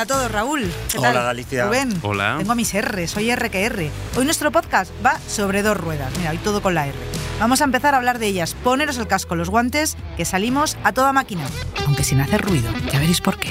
Hola 0.00 0.14
a 0.14 0.18
todos, 0.18 0.32
Raúl. 0.32 0.72
¿Qué 0.90 0.96
Hola, 0.96 1.12
tal? 1.12 1.24
Galicia. 1.24 1.66
Rubén. 1.66 2.00
Hola. 2.00 2.36
Tengo 2.38 2.54
mis 2.54 2.72
R, 2.72 3.06
soy 3.06 3.28
R 3.28 3.50
que 3.50 3.66
R. 3.66 3.90
Hoy 4.16 4.24
nuestro 4.24 4.50
podcast 4.50 4.90
va 5.04 5.18
sobre 5.28 5.62
dos 5.62 5.76
ruedas. 5.76 6.10
Mira, 6.16 6.30
hoy 6.30 6.38
todo 6.38 6.62
con 6.62 6.74
la 6.74 6.86
R. 6.86 6.96
Vamos 7.38 7.60
a 7.60 7.64
empezar 7.64 7.92
a 7.92 7.98
hablar 7.98 8.18
de 8.18 8.28
ellas. 8.28 8.54
Poneros 8.64 8.96
el 8.96 9.06
casco, 9.06 9.36
los 9.36 9.50
guantes, 9.50 9.98
que 10.16 10.24
salimos 10.24 10.78
a 10.84 10.92
toda 10.94 11.12
máquina. 11.12 11.44
Aunque 11.86 12.02
sin 12.02 12.18
hacer 12.18 12.40
ruido. 12.40 12.72
Ya 12.90 12.98
veréis 12.98 13.20
por 13.20 13.38
qué. 13.38 13.50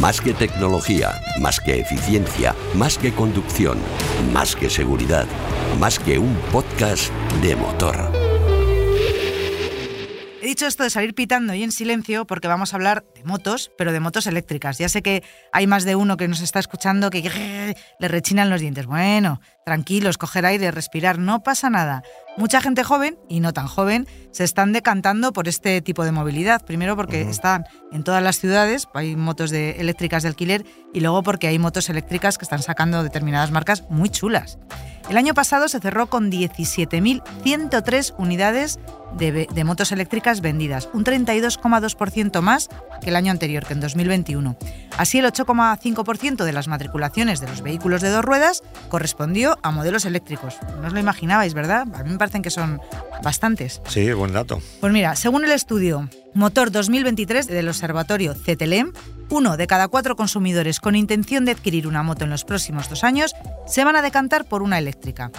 Más 0.00 0.20
que 0.20 0.34
tecnología, 0.34 1.20
más 1.40 1.58
que 1.58 1.80
eficiencia, 1.80 2.54
más 2.76 2.96
que 2.96 3.12
conducción, 3.12 3.78
más 4.32 4.54
que 4.54 4.70
seguridad, 4.70 5.26
más 5.80 5.98
que 5.98 6.20
un 6.20 6.36
podcast 6.52 7.10
de 7.42 7.56
motor. 7.56 8.19
Dicho 10.50 10.66
esto 10.66 10.82
de 10.82 10.90
salir 10.90 11.14
pitando 11.14 11.54
y 11.54 11.62
en 11.62 11.70
silencio 11.70 12.26
porque 12.26 12.48
vamos 12.48 12.72
a 12.72 12.76
hablar 12.76 13.04
de 13.14 13.22
motos, 13.22 13.70
pero 13.78 13.92
de 13.92 14.00
motos 14.00 14.26
eléctricas. 14.26 14.78
Ya 14.78 14.88
sé 14.88 15.00
que 15.00 15.22
hay 15.52 15.68
más 15.68 15.84
de 15.84 15.94
uno 15.94 16.16
que 16.16 16.26
nos 16.26 16.40
está 16.40 16.58
escuchando 16.58 17.08
que 17.08 17.22
le 18.00 18.08
rechinan 18.08 18.50
los 18.50 18.60
dientes. 18.60 18.86
Bueno, 18.86 19.40
tranquilos, 19.64 20.18
coger 20.18 20.46
aire, 20.46 20.72
respirar, 20.72 21.20
no 21.20 21.44
pasa 21.44 21.70
nada. 21.70 22.02
Mucha 22.36 22.60
gente 22.60 22.82
joven 22.82 23.16
y 23.28 23.38
no 23.38 23.52
tan 23.52 23.68
joven 23.68 24.08
se 24.32 24.42
están 24.42 24.72
decantando 24.72 25.32
por 25.32 25.46
este 25.46 25.82
tipo 25.82 26.04
de 26.04 26.10
movilidad. 26.10 26.64
Primero 26.64 26.96
porque 26.96 27.22
están 27.22 27.64
en 27.92 28.02
todas 28.02 28.20
las 28.20 28.40
ciudades, 28.40 28.88
hay 28.92 29.14
motos 29.14 29.50
de 29.50 29.78
eléctricas 29.78 30.24
de 30.24 30.30
alquiler, 30.30 30.66
y 30.92 30.98
luego 30.98 31.22
porque 31.22 31.46
hay 31.46 31.60
motos 31.60 31.88
eléctricas 31.90 32.38
que 32.38 32.44
están 32.44 32.62
sacando 32.62 33.04
determinadas 33.04 33.52
marcas 33.52 33.84
muy 33.88 34.08
chulas. 34.08 34.58
El 35.08 35.16
año 35.16 35.34
pasado 35.34 35.68
se 35.68 35.80
cerró 35.80 36.08
con 36.08 36.30
17.103 36.30 38.14
unidades 38.16 38.78
de, 39.16 39.64
motos 39.64 39.92
eléctricas 39.92 40.40
vendidas, 40.40 40.88
un 40.92 41.04
32,2% 41.04 42.40
más 42.40 42.68
que 43.02 43.10
el 43.10 43.16
año 43.16 43.30
anterior, 43.30 43.64
que 43.64 43.74
en 43.74 43.80
2021. 43.80 44.56
Así, 44.96 45.18
el 45.18 45.26
8,5% 45.26 46.44
de 46.44 46.52
las 46.52 46.68
matriculaciones 46.68 47.40
de 47.40 47.48
los 47.48 47.62
vehículos 47.62 48.02
de 48.02 48.10
dos 48.10 48.24
ruedas 48.24 48.62
correspondió 48.88 49.58
a 49.62 49.70
modelos 49.70 50.04
eléctricos. 50.04 50.56
No 50.80 50.86
os 50.86 50.92
lo 50.92 51.00
imaginabais, 51.00 51.54
¿verdad? 51.54 51.86
A 51.94 52.02
mí 52.02 52.10
me 52.10 52.18
parecen 52.18 52.42
que 52.42 52.50
son 52.50 52.80
bastantes. 53.22 53.80
Sí, 53.88 54.12
buen 54.12 54.32
dato. 54.32 54.60
Pues 54.80 54.92
mira, 54.92 55.16
según 55.16 55.44
el 55.44 55.52
estudio 55.52 56.08
Motor 56.34 56.70
2023 56.70 57.46
del 57.46 57.68
Observatorio 57.68 58.34
CETELEM, 58.34 58.92
uno 59.30 59.56
de 59.56 59.66
cada 59.66 59.88
cuatro 59.88 60.16
consumidores 60.16 60.80
con 60.80 60.96
intención 60.96 61.44
de 61.44 61.52
adquirir 61.52 61.86
una 61.86 62.02
moto 62.02 62.24
en 62.24 62.30
los 62.30 62.44
próximos 62.44 62.88
dos 62.88 63.04
años 63.04 63.34
se 63.66 63.84
van 63.84 63.96
a 63.96 64.02
decantar 64.02 64.44
por 64.44 64.62
una 64.62 64.78
eléctrica. 64.78 65.30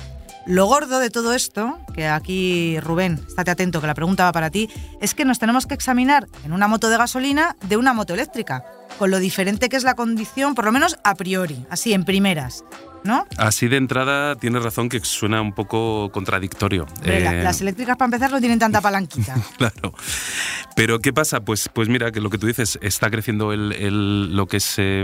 Lo 0.45 0.65
gordo 0.65 0.99
de 0.99 1.11
todo 1.11 1.33
esto, 1.33 1.77
que 1.93 2.07
aquí 2.07 2.79
Rubén, 2.79 3.19
estate 3.27 3.51
atento 3.51 3.79
que 3.79 3.87
la 3.87 3.93
pregunta 3.93 4.23
va 4.23 4.31
para 4.31 4.49
ti, 4.49 4.69
es 4.99 5.13
que 5.13 5.23
nos 5.23 5.37
tenemos 5.37 5.67
que 5.67 5.75
examinar 5.75 6.27
en 6.43 6.51
una 6.51 6.67
moto 6.67 6.89
de 6.89 6.97
gasolina 6.97 7.55
de 7.61 7.77
una 7.77 7.93
moto 7.93 8.15
eléctrica, 8.15 8.65
con 9.01 9.09
lo 9.09 9.17
diferente 9.17 9.67
que 9.67 9.77
es 9.77 9.83
la 9.83 9.95
condición, 9.95 10.53
por 10.53 10.63
lo 10.65 10.71
menos 10.71 10.95
a 11.03 11.15
priori, 11.15 11.65
así 11.71 11.91
en 11.91 12.05
primeras, 12.05 12.63
¿no? 13.03 13.25
Así 13.39 13.67
de 13.67 13.77
entrada 13.77 14.35
tienes 14.35 14.61
razón 14.61 14.89
que 14.89 14.99
suena 14.99 15.41
un 15.41 15.53
poco 15.53 16.11
contradictorio. 16.11 16.85
La- 17.03 17.39
Eh, 17.39 17.43
las 17.43 17.61
eléctricas 17.61 17.97
para 17.97 18.05
empezar 18.05 18.29
no 18.29 18.39
tienen 18.39 18.59
tanta 18.59 18.79
palanquita. 18.87 19.33
Claro. 19.57 19.95
Pero 20.75 20.99
¿qué 20.99 21.11
pasa? 21.13 21.39
Pues, 21.39 21.67
pues 21.73 21.89
mira, 21.89 22.11
que 22.11 22.21
lo 22.21 22.29
que 22.29 22.37
tú 22.37 22.45
dices, 22.45 22.77
está 22.83 23.09
creciendo 23.09 23.53
el, 23.53 23.71
el- 23.71 24.35
lo 24.35 24.45
que 24.45 24.57
es 24.57 24.75
eh, 24.77 25.01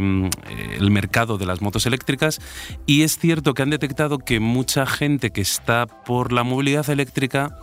el 0.77 0.91
mercado 0.91 1.39
de 1.39 1.47
las 1.47 1.63
motos 1.63 1.87
eléctricas 1.87 2.39
y 2.85 3.01
es 3.01 3.17
cierto 3.17 3.55
que 3.55 3.63
han 3.63 3.71
detectado 3.71 4.19
que 4.19 4.39
mucha 4.39 4.85
gente 4.85 5.31
que 5.31 5.41
está 5.41 5.87
por 5.87 6.33
la 6.33 6.43
movilidad 6.43 6.87
eléctrica 6.91 7.57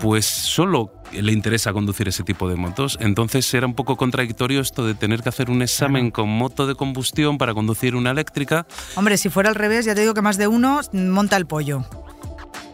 pues 0.00 0.26
solo 0.26 0.90
le 1.22 1.32
interesa 1.32 1.72
conducir 1.72 2.08
ese 2.08 2.22
tipo 2.22 2.48
de 2.48 2.56
motos. 2.56 2.96
Entonces 3.00 3.52
era 3.54 3.66
un 3.66 3.74
poco 3.74 3.96
contradictorio 3.96 4.60
esto 4.60 4.86
de 4.86 4.94
tener 4.94 5.22
que 5.22 5.28
hacer 5.28 5.50
un 5.50 5.62
examen 5.62 6.10
con 6.10 6.28
moto 6.28 6.66
de 6.66 6.74
combustión 6.74 7.38
para 7.38 7.54
conducir 7.54 7.94
una 7.94 8.10
eléctrica. 8.10 8.66
Hombre, 8.96 9.16
si 9.16 9.28
fuera 9.28 9.48
al 9.48 9.54
revés, 9.54 9.84
ya 9.86 9.94
te 9.94 10.00
digo 10.02 10.14
que 10.14 10.22
más 10.22 10.36
de 10.38 10.48
uno 10.48 10.80
monta 10.92 11.36
el 11.36 11.46
pollo. 11.46 11.84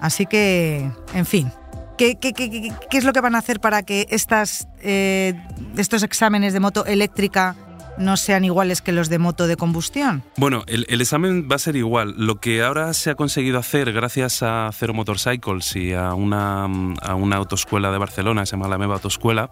Así 0.01 0.27
que, 0.27 0.91
en 1.15 1.27
fin. 1.27 1.51
¿Qué, 1.99 2.17
qué- 2.19 2.33
qué- 2.33 2.51
qué- 2.51 2.73
qué 2.91 2.97
es 2.99 3.05
lo 3.05 3.13
que 3.13 3.21
van 3.21 3.35
a 3.35 3.39
hacer 3.39 3.61
para 3.61 3.83
que 3.83 4.07
estas, 4.09 4.69
eh, 4.81 5.35
estos 5.77 6.03
exámenes 6.03 6.55
de 6.55 6.61
moto 6.61 6.87
eléctrica 6.87 7.55
no 8.01 8.17
sean 8.17 8.45
iguales 8.45 8.83
que 8.83 8.93
los 8.93 9.09
de 9.09 9.19
moto 9.19 9.47
de 9.47 9.57
combustión? 9.57 10.23
Bueno, 10.37 10.65
el, 10.67 10.87
el 10.89 11.01
examen 11.01 11.49
va 11.51 11.57
a 11.57 11.59
ser 11.59 11.77
igual. 11.77 12.15
Lo 12.17 12.41
que 12.41 12.63
ahora 12.63 12.93
se 12.95 13.11
ha 13.11 13.15
conseguido 13.15 13.59
hacer 13.59 13.93
gracias 13.93 14.43
a 14.43 14.71
Zero 14.73 14.95
Motorcycles 14.95 15.77
y 15.77 15.93
a 15.93 16.15
una, 16.15 16.65
a 16.65 17.15
una 17.15 17.37
autoescuela 17.37 17.91
de 17.93 17.99
Barcelona, 17.99 18.45
se 18.47 18.53
llama 18.57 18.69
la 18.69 18.79
Meva 18.79 18.95
Autoescuela, 18.95 19.51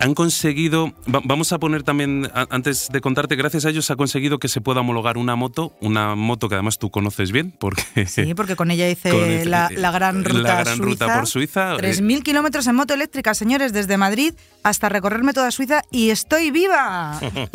han 0.00 0.14
conseguido, 0.14 0.92
va- 1.12 1.20
vamos 1.24 1.52
a 1.52 1.58
poner 1.58 1.82
también, 1.82 2.30
a- 2.34 2.46
antes 2.50 2.88
de 2.90 3.00
contarte, 3.00 3.36
gracias 3.36 3.64
a 3.64 3.70
ellos 3.70 3.84
se 3.86 3.92
ha 3.92 3.96
conseguido 3.96 4.38
que 4.38 4.48
se 4.48 4.60
pueda 4.60 4.80
homologar 4.80 5.18
una 5.18 5.36
moto, 5.36 5.74
una 5.80 6.14
moto 6.14 6.48
que 6.48 6.54
además 6.54 6.78
tú 6.78 6.90
conoces 6.90 7.32
bien, 7.32 7.52
porque... 7.58 7.82
Sí, 8.06 8.34
porque 8.34 8.56
con 8.56 8.70
ella 8.70 8.88
hice 8.88 9.10
Con 9.10 9.24
el- 9.24 9.50
la, 9.50 9.68
la 9.76 9.90
gran 9.90 10.22
la 10.22 10.28
ruta 10.28 10.54
gran 10.60 10.76
suiza. 10.76 10.84
ruta 11.06 11.14
por 11.18 11.26
Suiza, 11.26 11.74
eh. 11.74 11.78
3.000 11.78 12.22
kilómetros 12.22 12.66
en 12.66 12.76
moto 12.76 12.94
eléctrica, 12.94 13.34
señores, 13.34 13.72
desde 13.72 13.96
Madrid 13.96 14.34
hasta 14.62 14.88
recorrerme 14.88 15.32
toda 15.32 15.50
Suiza 15.50 15.82
y 15.90 16.10
estoy 16.10 16.50
viva. 16.50 17.18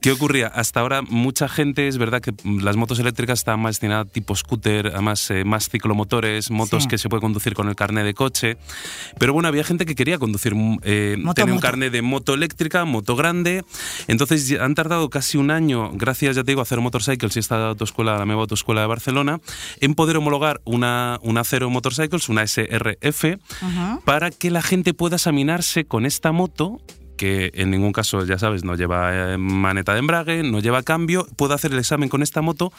¿Qué 0.00 0.12
ocurría? 0.12 0.46
Hasta 0.48 0.80
ahora 0.80 1.02
mucha 1.02 1.48
gente, 1.48 1.88
es 1.88 1.98
verdad 1.98 2.20
que 2.20 2.32
las 2.44 2.76
motos 2.76 2.98
eléctricas 2.98 3.40
están 3.40 3.60
más 3.60 3.76
destinadas 3.76 4.10
tipo 4.12 4.34
scooter, 4.36 4.88
además 4.88 5.30
eh, 5.30 5.44
más 5.44 5.68
ciclomotores, 5.68 6.50
motos 6.50 6.84
Sí. 6.84 6.88
que 6.88 6.98
se 6.98 7.08
puede 7.08 7.20
conducir 7.20 7.54
con 7.54 7.68
el 7.68 7.76
carnet 7.76 8.04
de 8.04 8.14
coche. 8.14 8.56
Pero 9.18 9.32
bueno, 9.32 9.48
había 9.48 9.64
gente 9.64 9.86
que 9.86 9.94
quería 9.94 10.18
conducir, 10.18 10.54
mm, 10.54 10.78
eh, 10.82 11.16
Moto, 11.18 11.34
tener 11.34 11.50
un 11.50 11.56
moto. 11.56 11.66
carnet 11.66 11.92
de 11.92 12.02
moto 12.02 12.34
eléctrica, 12.34 12.84
moto 12.84 13.16
grande. 13.16 13.64
Entonces 14.08 14.58
han 14.60 14.74
tardado 14.74 15.08
casi 15.10 15.38
un 15.38 15.50
año, 15.50 15.90
gracias 15.94 16.36
ya 16.36 16.44
te 16.44 16.50
digo, 16.52 16.60
a 16.62 16.64
Zero 16.64 16.82
Motorcycles 16.82 17.36
y 17.36 17.38
esta 17.38 17.68
autoescuela, 17.68 18.16
la 18.18 18.24
nueva 18.26 18.42
autoescuela 18.42 18.80
de 18.82 18.86
Barcelona, 18.86 19.40
en 19.80 19.94
poder 19.94 20.16
homologar 20.16 20.60
una, 20.64 21.18
una 21.22 21.44
Zero 21.44 21.70
Motorcycles, 21.70 22.28
una 22.28 22.42
SRF, 22.46 23.38
para 24.04 24.30
que 24.30 24.50
la 24.50 24.62
gente 24.62 24.94
pueda 24.94 25.16
examinarse 25.16 25.84
con 25.84 26.06
esta 26.06 26.32
moto 26.32 26.80
que 27.16 27.50
en 27.54 27.70
ningún 27.70 27.92
caso, 27.92 28.24
ya 28.24 28.38
sabes, 28.38 28.64
no 28.64 28.74
lleva 28.74 29.34
eh, 29.34 29.38
maneta 29.38 29.92
de 29.92 30.00
embrague, 30.00 30.42
no 30.42 30.60
lleva 30.60 30.82
cambio, 30.82 31.26
puede 31.36 31.54
hacer 31.54 31.72
el 31.72 31.78
examen 31.78 32.08
con 32.08 32.22
esta 32.22 32.42
moto 32.42 32.72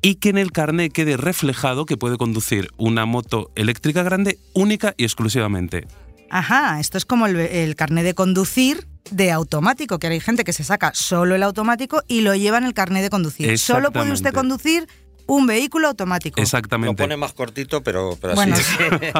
y 0.00 0.16
que 0.16 0.30
en 0.30 0.38
el 0.38 0.52
carnet 0.52 0.92
quede 0.92 1.16
reflejado 1.16 1.86
que 1.86 1.96
puede 1.96 2.16
conducir 2.16 2.70
una 2.76 3.06
moto 3.06 3.50
eléctrica 3.54 4.02
grande 4.02 4.38
única 4.54 4.94
y 4.96 5.04
exclusivamente. 5.04 5.86
Ajá, 6.30 6.80
esto 6.80 6.96
es 6.96 7.04
como 7.04 7.26
el, 7.26 7.36
el 7.36 7.76
carnet 7.76 8.04
de 8.04 8.14
conducir 8.14 8.86
de 9.10 9.30
automático, 9.30 9.98
que 9.98 10.06
hay 10.06 10.20
gente 10.20 10.44
que 10.44 10.52
se 10.52 10.64
saca 10.64 10.92
solo 10.94 11.34
el 11.34 11.42
automático 11.42 12.02
y 12.08 12.22
lo 12.22 12.34
lleva 12.34 12.58
en 12.58 12.64
el 12.64 12.74
carnet 12.74 13.02
de 13.02 13.10
conducir. 13.10 13.58
Solo 13.58 13.92
puede 13.92 14.12
usted 14.12 14.32
conducir 14.32 14.88
un 15.26 15.46
vehículo 15.46 15.88
automático. 15.88 16.40
Lo 16.40 16.42
Exactamente. 16.42 17.02
pone 17.02 17.16
más 17.16 17.32
cortito, 17.32 17.82
pero, 17.82 18.16
pero 18.20 18.34
Bueno, 18.34 18.54
así. 18.54 18.64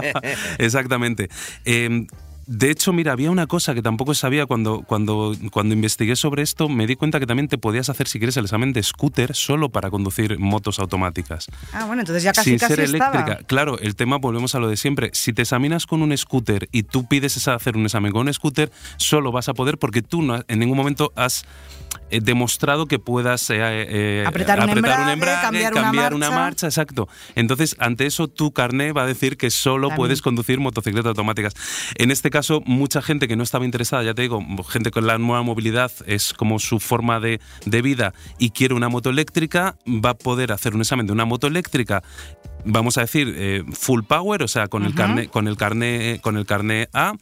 Exactamente. 0.59 1.29
Eh, 1.65 2.07
de 2.55 2.71
hecho, 2.71 2.93
mira, 2.93 3.13
había 3.13 3.31
una 3.31 3.47
cosa 3.47 3.73
que 3.75 3.81
tampoco 3.81 4.13
sabía 4.13 4.45
cuando, 4.45 4.83
cuando, 4.83 5.35
cuando 5.51 5.75
investigué 5.75 6.17
sobre 6.17 6.43
esto, 6.43 6.69
me 6.69 6.87
di 6.87 6.97
cuenta 6.97 7.19
que 7.19 7.25
también 7.27 7.49
te 7.49 7.57
podías 7.57 7.89
hacer, 7.89 8.09
si 8.09 8.19
quieres, 8.19 8.37
el 8.37 8.45
examen 8.45 8.75
de 8.75 8.83
scooter 8.83 9.35
solo 9.35 9.71
para 9.71 9.89
conducir 9.89 10.39
motos 10.39 10.79
automáticas. 10.79 11.47
Ah, 11.73 11.87
bueno, 11.87 12.03
entonces 12.03 12.23
ya 12.23 12.35
casi 12.35 12.51
sin 12.51 12.59
casi 12.59 12.75
ser 12.75 12.81
estaba. 12.85 13.15
eléctrica. 13.15 13.47
Claro, 13.47 13.79
el 13.79 13.97
tema, 13.97 14.19
volvemos 14.19 14.55
a 14.55 14.59
lo 14.59 14.69
de 14.69 14.77
siempre. 14.77 15.09
Si 15.15 15.33
te 15.33 15.41
examinas 15.43 15.87
con 15.87 16.03
un 16.03 16.15
scooter 16.15 16.69
y 16.73 16.83
tú 16.83 17.07
pides 17.09 17.49
hacer 17.49 17.75
un 17.75 17.85
examen 17.87 18.13
con 18.13 18.27
un 18.29 18.35
scooter, 18.35 18.71
solo 18.99 19.33
vas 19.33 19.49
a 19.49 19.55
poder 19.55 19.79
porque 19.79 20.03
tú 20.03 20.21
no, 20.21 20.45
en 20.47 20.59
ningún 20.59 20.77
momento 20.77 21.11
has 21.17 21.47
eh, 22.11 22.21
demostrado 22.21 22.87
que 22.87 22.99
puedas 22.99 23.49
eh, 23.49 23.57
eh, 23.59 24.25
Apretar 24.27 24.61
un 24.63 24.69
embrague, 24.69 25.41
cambiar 25.41 25.73
una 25.73 25.91
una 25.91 25.93
marcha. 25.93 26.31
marcha, 26.31 26.67
exacto. 26.67 27.09
Entonces, 27.35 27.77
ante 27.79 28.05
eso, 28.05 28.29
tu 28.29 28.53
carné 28.53 28.93
va 28.93 29.05
a 29.05 29.07
decir 29.07 29.39
que 29.39 29.51
solo 29.51 29.89
También. 29.89 29.97
puedes 29.97 30.21
conducir 30.23 30.61
motocicletas 30.61 31.09
automáticas. 31.09 31.55
En 31.97 32.11
este 32.11 32.29
caso, 32.29 32.42
mucha 32.65 33.03
gente 33.03 33.29
que 33.29 33.37
no 33.37 33.43
estaba 33.43 33.65
interesada, 33.65 34.03
ya 34.03 34.15
te 34.15 34.23
digo, 34.23 34.45
gente 34.69 34.91
con 34.91 35.07
la 35.07 35.19
nueva 35.19 35.43
movilidad 35.43 35.91
es 36.07 36.33
como 36.33 36.59
su 36.59 36.81
forma 36.81 37.21
de, 37.21 37.41
de 37.67 37.83
vida 37.83 38.15
y 38.39 38.51
quiere 38.51 38.75
una 38.75 38.89
moto 38.89 39.11
eléctrica, 39.11 39.77
va 39.87 40.11
a 40.11 40.15
poder 40.15 40.53
hacer 40.53 40.75
un 40.75 40.81
examen 40.81 41.07
de 41.07 41.13
una 41.13 41.25
moto 41.25 41.47
eléctrica. 41.47 42.03
Vamos 42.65 42.97
a 42.99 43.03
decir, 43.03 43.35
eh, 43.37 43.65
full 43.73 44.03
power, 44.05 44.43
o 44.43 44.49
sea, 44.49 44.69
con 44.69 44.85
el 44.85 44.95
carné, 44.95 45.29
con 45.29 45.49
el 45.49 45.57
carné, 45.57 46.21
con 46.23 46.37
el 46.37 46.47
carné 46.47 46.89
A, 46.93 47.15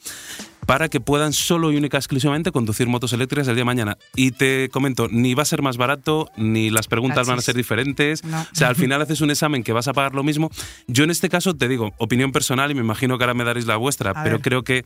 para 0.71 0.89
que 0.89 1.01
puedan 1.01 1.33
solo 1.33 1.73
y 1.73 1.77
única 1.77 1.97
exclusivamente 1.97 2.53
conducir 2.53 2.87
motos 2.87 3.13
eléctricas 3.13 3.49
el 3.49 3.57
día 3.57 3.63
de 3.63 3.65
mañana. 3.65 3.99
Y 4.15 4.31
te 4.31 4.69
comento, 4.69 5.09
ni 5.11 5.35
va 5.35 5.43
a 5.43 5.45
ser 5.45 5.63
más 5.63 5.77
barato, 5.77 6.31
ni 6.37 6.71
las 6.71 6.87
preguntas 6.87 7.27
van 7.27 7.41
a 7.41 7.43
ser 7.43 7.57
diferentes. 7.57 8.23
No. 8.23 8.41
O 8.41 8.47
sea, 8.55 8.69
al 8.69 8.77
final 8.77 9.03
haces 9.03 9.21
un 9.21 9.33
examen 9.33 9.65
que 9.65 9.73
vas 9.73 9.89
a 9.89 9.93
pagar 9.93 10.15
lo 10.15 10.23
mismo. 10.23 10.49
Yo 10.87 11.03
en 11.03 11.11
este 11.11 11.29
caso 11.29 11.57
te 11.57 11.67
digo, 11.67 11.93
opinión 11.99 12.31
personal, 12.31 12.71
y 12.71 12.75
me 12.75 12.83
imagino 12.83 13.19
que 13.19 13.25
ahora 13.25 13.35
me 13.35 13.43
daréis 13.43 13.67
la 13.67 13.79
vuestra, 13.79 14.13
A 14.13 14.23
pero 14.23 14.37
ver. 14.37 14.43
creo 14.43 14.63
que 14.63 14.85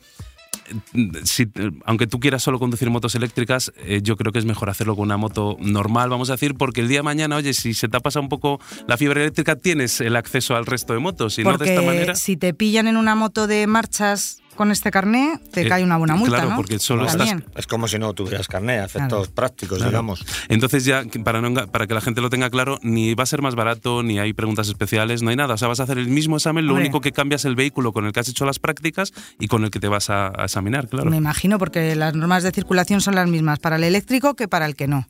si, 1.25 1.49
aunque 1.85 2.07
tú 2.07 2.21
quieras 2.21 2.43
solo 2.43 2.59
conducir 2.59 2.89
motos 2.89 3.15
eléctricas, 3.15 3.73
eh, 3.85 4.01
yo 4.03 4.17
creo 4.17 4.33
que 4.33 4.39
es 4.39 4.45
mejor 4.45 4.71
hacerlo 4.71 4.97
con 4.97 5.03
una 5.03 5.19
moto 5.19 5.57
normal, 5.61 6.09
vamos 6.09 6.31
a 6.31 6.35
decir, 6.35 6.55
porque 6.55 6.81
el 6.81 6.89
día 6.89 7.01
de 7.01 7.03
mañana, 7.03 7.37
oye, 7.37 7.53
si 7.53 7.75
se 7.75 7.89
te 7.89 7.97
ha 7.97 8.01
pasado 8.01 8.23
un 8.23 8.29
poco 8.29 8.61
la 8.87 8.97
fiebre 8.97 9.21
eléctrica, 9.21 9.57
tienes 9.57 10.01
el 10.01 10.17
acceso 10.17 10.57
al 10.57 10.65
resto 10.65 10.95
de 10.95 11.01
motos, 11.01 11.39
y 11.39 11.45
no 11.45 11.59
de 11.59 11.69
esta 11.69 11.83
manera. 11.83 12.15
si 12.15 12.37
te 12.37 12.55
pillan 12.55 12.89
en 12.89 12.97
una 12.97 13.15
moto 13.15 13.47
de 13.47 13.67
marchas 13.67 14.39
con 14.55 14.71
este 14.71 14.91
carné, 14.91 15.39
te 15.53 15.62
Eh, 15.62 15.69
cae 15.69 15.85
una 15.85 15.97
buena 15.97 16.15
multa, 16.17 16.37
claro, 16.37 16.51
¿no? 16.51 16.56
porque 16.56 16.79
solo 16.79 17.06
estás-. 17.06 17.37
Es 17.56 17.67
como 17.67 17.89
si 17.89 17.99
no 17.99 18.12
tuvieras 18.15 18.49
carné, 18.49 18.79
efectos 18.85 19.09
Claro. 19.29 19.35
prácticos, 19.35 19.79
Claro. 19.79 19.91
digamos. 19.91 20.25
Entonces 20.49 20.85
ya, 20.85 21.05
para, 21.25 21.41
no 21.41 21.49
enga- 21.49 21.67
para 21.71 21.87
que 21.87 21.95
la 21.95 22.01
gente 22.01 22.21
lo 22.21 22.31
tenga 22.31 22.51
claro, 22.51 22.79
ni 22.83 23.15
va 23.15 23.23
a 23.25 23.27
ser 23.27 23.43
más 23.43 23.55
barato, 23.55 24.03
ni 24.03 24.19
hay 24.19 24.33
preguntas 24.33 24.69
especiales, 24.69 25.23
no 25.23 25.31
hay 25.31 25.37
nada. 25.37 25.55
O 25.55 25.59
sea, 25.59 25.69
vas 25.69 25.81
a 25.81 25.85
hacer 25.85 25.99
el 25.99 26.09
mismo 26.09 26.37
examen, 26.37 26.67
lo 26.67 26.73
Hombre. 26.73 26.85
único 26.87 27.01
que 27.01 27.12
cambia 27.12 27.37
es 27.37 27.45
el 27.45 27.56
vehículo 27.56 27.93
con 27.93 28.06
el 28.06 28.12
que 28.12 28.21
has 28.21 28.29
hecho 28.29 28.45
las 28.45 28.59
prácticas 28.59 29.12
y 29.39 29.49
con 29.49 29.65
el 29.65 29.71
que 29.71 29.81
te 29.81 29.89
vas 29.89 30.11
a, 30.11 30.29
a 30.29 30.45
examinar, 30.45 30.89
claro. 30.89 31.11
Me 31.11 31.17
imagino, 31.17 31.59
porque 31.59 31.95
las 31.97 32.15
normas 32.15 32.43
de 32.43 32.50
circulación 32.53 33.00
son 33.00 33.15
las 33.15 33.29
mismas 33.29 33.59
para 33.59 33.77
el 33.77 33.85
eléctrico 33.85 34.35
que 34.35 34.49
para 34.49 34.67
el 34.67 34.77
que 34.77 34.87
no. 34.89 35.07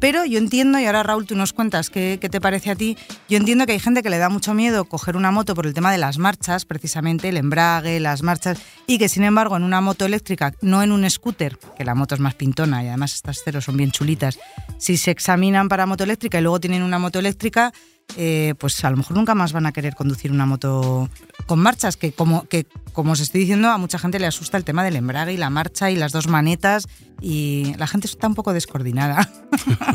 Pero 0.00 0.24
yo 0.24 0.38
entiendo, 0.38 0.80
y 0.80 0.84
ahora 0.86 1.04
Raúl, 1.04 1.26
tú 1.26 1.36
nos 1.36 1.52
cuentas 1.52 1.88
qué, 1.88 2.18
qué 2.20 2.28
te 2.28 2.40
parece 2.40 2.70
a 2.72 2.74
ti, 2.74 2.96
yo 3.28 3.36
entiendo 3.36 3.66
que 3.66 3.72
hay 3.72 3.78
gente 3.78 4.02
que 4.02 4.10
le 4.10 4.18
da 4.18 4.28
mucho 4.28 4.52
miedo 4.52 4.84
coger 4.84 5.16
una 5.16 5.30
moto 5.30 5.54
por 5.54 5.64
el 5.64 5.74
tema 5.74 5.92
de 5.92 5.98
las 5.98 6.18
marchas, 6.18 6.64
precisamente 6.64 7.28
el 7.28 7.36
embrague, 7.36 8.00
las 8.00 8.22
marchas, 8.24 8.58
y 8.92 8.98
que 8.98 9.08
sin 9.08 9.24
embargo 9.24 9.56
en 9.56 9.62
una 9.62 9.80
moto 9.80 10.04
eléctrica, 10.04 10.52
no 10.60 10.82
en 10.82 10.92
un 10.92 11.08
scooter, 11.08 11.58
que 11.78 11.82
la 11.82 11.94
moto 11.94 12.14
es 12.14 12.20
más 12.20 12.34
pintona 12.34 12.84
y 12.84 12.88
además 12.88 13.14
estas 13.14 13.42
ceros 13.42 13.64
son 13.64 13.78
bien 13.78 13.90
chulitas, 13.90 14.38
si 14.76 14.98
se 14.98 15.10
examinan 15.10 15.70
para 15.70 15.86
moto 15.86 16.04
eléctrica 16.04 16.38
y 16.38 16.42
luego 16.42 16.60
tienen 16.60 16.82
una 16.82 16.98
moto 16.98 17.18
eléctrica, 17.18 17.72
eh, 18.18 18.52
pues 18.58 18.84
a 18.84 18.90
lo 18.90 18.98
mejor 18.98 19.16
nunca 19.16 19.34
más 19.34 19.54
van 19.54 19.64
a 19.64 19.72
querer 19.72 19.94
conducir 19.94 20.30
una 20.30 20.44
moto 20.44 21.08
con 21.46 21.58
marchas, 21.58 21.96
que 21.96 22.12
como, 22.12 22.46
que 22.48 22.66
como 22.92 23.12
os 23.12 23.20
estoy 23.20 23.40
diciendo, 23.40 23.70
a 23.70 23.78
mucha 23.78 23.98
gente 23.98 24.18
le 24.18 24.26
asusta 24.26 24.58
el 24.58 24.64
tema 24.64 24.84
del 24.84 24.96
embrague 24.96 25.32
y 25.32 25.38
la 25.38 25.48
marcha 25.48 25.90
y 25.90 25.96
las 25.96 26.12
dos 26.12 26.28
manetas 26.28 26.86
y 27.22 27.72
la 27.78 27.86
gente 27.86 28.06
está 28.08 28.26
un 28.26 28.34
poco 28.34 28.52
descoordinada. 28.52 29.26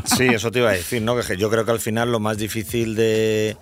Sí, 0.05 0.23
eso 0.23 0.49
te 0.49 0.59
iba 0.59 0.69
a 0.69 0.73
decir, 0.73 1.03
¿no? 1.03 1.15
Que 1.19 1.37
yo 1.37 1.51
creo 1.51 1.65
que 1.65 1.71
al 1.71 1.79
final 1.79 2.11
lo 2.11 2.19
más 2.19 2.37
difícil 2.37 2.95
de 2.95 3.57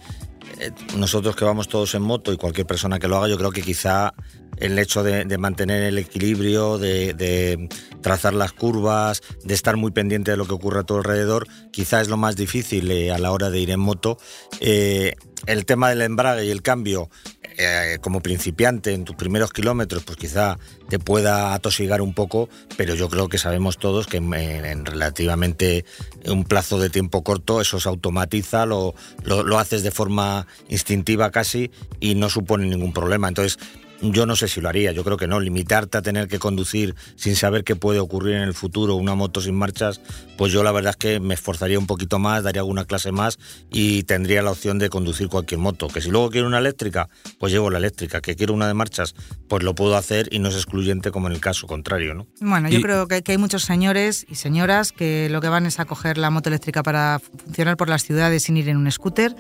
eh, 0.60 0.72
nosotros 0.96 1.36
que 1.36 1.44
vamos 1.44 1.68
todos 1.68 1.96
en 1.96 2.02
moto 2.02 2.32
y 2.32 2.38
cualquier 2.38 2.68
persona 2.68 3.00
que 3.00 3.08
lo 3.08 3.18
haga, 3.18 3.28
yo 3.28 3.38
creo 3.38 3.52
que 3.52 3.62
quizá 3.62 4.14
el 4.58 4.80
hecho 4.80 5.04
de, 5.04 5.38
mantener 5.38 5.84
el 5.84 5.98
equilibrio, 5.98 6.78
de, 6.78 7.70
trazar 8.02 8.34
las 8.34 8.54
curvas, 8.54 9.22
de 9.44 9.54
estar 9.54 9.78
muy 9.78 9.92
pendiente 9.92 10.32
de 10.32 10.38
lo 10.38 10.46
que 10.46 10.54
ocurre 10.54 10.82
a 10.82 10.84
tu 10.84 10.96
alrededor, 10.96 11.48
quizá 11.72 12.02
es 12.02 12.08
lo 12.08 12.18
más 12.18 12.36
difícil 12.36 12.90
eh, 12.92 13.12
a 13.12 13.18
la 13.18 13.32
hora 13.32 13.50
de 13.50 13.60
ir 13.60 13.72
en 13.72 13.80
moto. 13.80 14.18
Eh, 14.60 15.16
el 15.48 15.66
tema 15.66 15.90
del 15.90 16.02
embrague 16.02 16.46
y 16.46 16.52
el 16.52 16.62
cambio, 16.62 17.10
eh, 17.58 17.98
como 18.02 18.22
principiante 18.22 18.94
en 18.94 19.06
tus 19.06 19.16
primeros 19.16 19.54
kilómetros, 19.54 20.04
pues 20.04 20.18
quizá 20.18 20.58
te 20.90 21.00
pueda 21.00 21.54
atosigar 21.54 22.02
un 22.02 22.14
poco, 22.14 22.50
pero 22.78 22.96
yo 22.96 23.10
creo 23.10 23.30
que 23.30 23.38
sabemos 23.38 23.78
todos 23.78 24.08
que 24.08 24.18
en, 24.18 24.34
en 24.34 24.86
relativamente 24.86 25.86
un 26.28 26.44
plazo 26.44 26.80
de 26.80 26.90
tiempo 26.90 27.24
corto 27.24 27.62
eso 27.62 27.80
se 27.80 27.88
automatiza, 27.88 28.66
lo, 28.66 28.96
lo, 29.24 29.44
lo 29.44 29.60
haces 29.60 29.84
de 29.84 29.92
forma 29.92 30.48
instintiva 30.68 31.32
casi 31.32 31.72
y 32.00 32.16
no 32.16 32.30
supone 32.30 32.68
ningún 32.68 32.94
problema. 32.94 33.28
Entonces, 33.28 33.58
yo 34.02 34.26
no 34.26 34.36
sé 34.36 34.48
si 34.48 34.62
lo 34.62 34.70
haría, 34.70 34.92
yo 34.92 35.04
creo 35.04 35.18
que 35.18 35.28
no. 35.28 35.40
Limitarte 35.40 35.98
a 35.98 36.02
tener 36.02 36.28
que 36.28 36.40
conducir 36.40 36.96
sin 37.16 37.36
saber 37.36 37.64
qué 37.64 37.76
puede 37.76 38.00
ocurrir 38.00 38.36
en 38.36 38.42
el 38.44 38.54
futuro, 38.54 38.96
una 38.96 39.16
moto 39.16 39.42
sin 39.42 39.56
marchas, 39.56 40.02
pues 40.38 40.52
yo 40.52 40.64
la 40.64 40.72
verdad 40.72 40.92
es 40.92 40.98
que 40.98 41.20
me 41.20 41.34
esforzaría 41.34 41.80
un 41.80 41.88
poquito 41.88 42.20
más, 42.20 42.44
daría 42.44 42.62
alguna 42.62 42.86
clase 42.86 43.12
más 43.12 43.40
y 43.72 44.04
tendría 44.04 44.42
la 44.42 44.52
opción 44.52 44.80
de 44.80 44.90
conducir 44.90 45.28
cualquier 45.30 45.60
moto. 45.60 45.88
Que 45.88 46.02
si 46.02 46.10
luego 46.12 46.30
quiero 46.30 46.48
una 46.48 46.60
eléctrica, 46.60 47.10
pues 47.40 47.52
llevo 47.54 47.70
la 47.70 47.78
eléctrica. 47.78 48.22
Que 48.22 48.36
quiero 48.36 48.54
una 48.54 48.68
de 48.68 48.74
marchas, 48.74 49.16
pues 49.48 49.64
lo 49.64 49.76
puedo 49.76 49.96
hacer 49.96 50.28
y 50.32 50.40
no 50.40 50.50
es 50.50 50.56
excluyente 50.56 51.12
como 51.12 51.28
en 51.28 51.34
el 51.34 51.40
caso 51.40 51.68
contrario, 51.68 52.14
¿no? 52.14 52.28
Bueno, 52.42 52.70
yo 52.70 52.80
Y- 52.80 52.82
creo 52.82 53.08
que, 53.08 53.22
que 53.24 53.32
hay 53.34 53.38
muchos 53.38 53.64
señores 53.64 54.26
y 54.30 54.36
señoras 54.36 54.92
que 54.92 55.30
lo 55.30 55.42
que 55.42 55.48
van 55.50 55.66
es 55.66 55.80
a 55.80 55.86
coger 55.86 56.18
la 56.18 56.30
moto 56.30 56.50
eléctrica 56.50 56.84
para 56.84 57.20
funcionar 57.20 57.78
por 57.78 57.90
las 57.90 58.04
ciudades 58.04 58.44
sin 58.44 58.58
ir 58.58 58.70
en 58.70 58.78
un 58.78 58.92
scooter. 58.92 59.36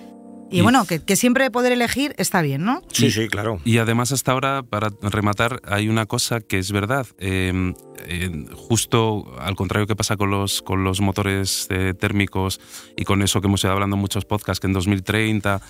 Y, 0.51 0.59
Y- 0.59 0.62
bueno, 0.62 0.86
que, 0.86 1.00
que 1.03 1.15
siempre 1.15 1.50
poder 1.51 1.71
elegir 1.71 2.13
está 2.18 2.42
bien, 2.42 2.63
¿no? 2.63 2.81
Sí, 2.92 3.12
sí, 3.12 3.27
claro. 3.27 3.59
Y 3.65 3.77
además 3.80 4.12
hasta 4.12 4.31
ahora, 4.31 4.63
para 4.63 4.89
rematar, 5.01 5.62
hay 5.68 5.89
una 5.89 6.06
cosa 6.06 6.39
que 6.42 6.59
es 6.59 6.71
verdad. 6.71 7.07
Eh, 7.19 7.74
eh, 8.07 8.45
justo 8.53 9.33
al 9.39 9.56
contrario 9.56 9.88
que 9.88 9.95
pasa 9.95 10.18
con 10.18 10.30
los, 10.30 10.62
con 10.62 10.83
los 10.83 11.01
motores 11.01 11.65
eh, 11.69 11.94
térmicos 12.00 12.59
y 12.97 13.03
con 13.06 13.21
eso 13.24 13.42
que 13.42 13.47
hemos 13.47 13.63
ido 13.63 13.74
hablando 13.74 13.95
en 13.95 14.01
muchos 14.01 14.25
podcasts, 14.25 14.59
que 14.59 14.68
en 14.68 14.74
2030, 14.74 15.62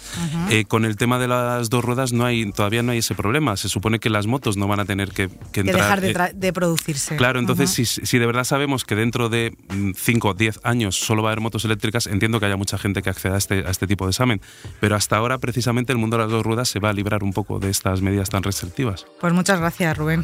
eh, 0.49 0.65
con 0.65 0.85
el 0.85 0.97
tema 0.97 1.19
de 1.19 1.27
las 1.27 1.69
dos 1.69 1.85
ruedas 1.85 2.11
no 2.13 2.25
hay, 2.25 2.51
todavía 2.51 2.83
no 2.83 2.91
hay 2.91 2.97
ese 2.99 3.15
problema. 3.15 3.55
Se 3.57 3.69
supone 3.69 3.99
que 3.99 4.09
las 4.09 4.27
motos 4.27 4.57
no 4.57 4.67
van 4.67 4.79
a 4.81 4.85
tener 4.85 5.11
que, 5.11 5.29
que 5.29 5.35
Que 5.53 5.59
entrar... 5.61 6.01
dejar 6.01 6.01
de, 6.01 6.11
eh, 6.11 6.33
de 6.35 6.53
producirse. 6.53 7.15
Claro, 7.15 7.39
entonces 7.39 7.69
si, 7.69 7.85
si 7.85 8.17
de 8.19 8.25
verdad 8.25 8.43
sabemos 8.43 8.83
que 8.85 8.95
dentro 8.95 9.29
de 9.29 9.55
5 9.95 10.29
o 10.29 10.33
10 10.33 10.59
años 10.63 10.95
solo 10.97 11.23
va 11.23 11.29
a 11.29 11.31
haber 11.31 11.41
motos 11.41 11.63
eléctricas, 11.65 12.07
entiendo 12.07 12.39
que 12.39 12.47
haya 12.47 12.57
mucha 12.57 12.77
gente 12.77 13.01
que 13.01 13.09
acceda 13.09 13.35
a 13.35 13.37
este, 13.37 13.59
a 13.65 13.69
este 13.71 13.87
tipo 13.87 14.05
de 14.05 14.09
examen. 14.11 14.41
Pero 14.79 14.95
hasta 14.95 15.17
ahora, 15.17 15.37
precisamente, 15.37 15.91
el 15.91 15.97
mundo 15.97 16.17
de 16.17 16.23
las 16.23 16.31
dos 16.31 16.43
ruedas 16.43 16.69
se 16.69 16.79
va 16.79 16.89
a 16.89 16.93
librar 16.93 17.23
un 17.23 17.33
poco 17.33 17.59
de 17.59 17.69
estas 17.69 18.01
medidas 18.01 18.29
tan 18.29 18.43
restrictivas. 18.43 19.05
Pues 19.19 19.33
muchas 19.33 19.59
gracias, 19.59 19.97
Rubén. 19.97 20.23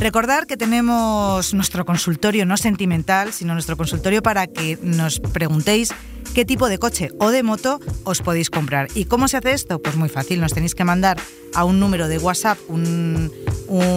Recordar 0.00 0.46
que 0.46 0.56
tenemos 0.56 1.52
nuestro 1.54 1.84
consultorio 1.84 2.46
no 2.46 2.56
sentimental, 2.56 3.32
sino 3.32 3.54
nuestro 3.54 3.76
consultorio 3.76 4.22
para 4.22 4.46
que 4.46 4.78
nos 4.80 5.18
preguntéis 5.18 5.92
qué 6.34 6.44
tipo 6.44 6.68
de 6.68 6.78
coche 6.78 7.10
o 7.18 7.30
de 7.30 7.42
moto 7.42 7.80
os 8.04 8.22
podéis 8.22 8.48
comprar. 8.48 8.86
¿Y 8.94 9.06
cómo 9.06 9.26
se 9.26 9.38
hace 9.38 9.52
esto? 9.52 9.82
Pues 9.82 9.96
muy 9.96 10.08
fácil, 10.08 10.40
nos 10.40 10.54
tenéis 10.54 10.76
que 10.76 10.84
mandar 10.84 11.18
a 11.52 11.64
un 11.64 11.80
número 11.80 12.06
de 12.06 12.18
WhatsApp 12.18 12.58
un, 12.68 13.32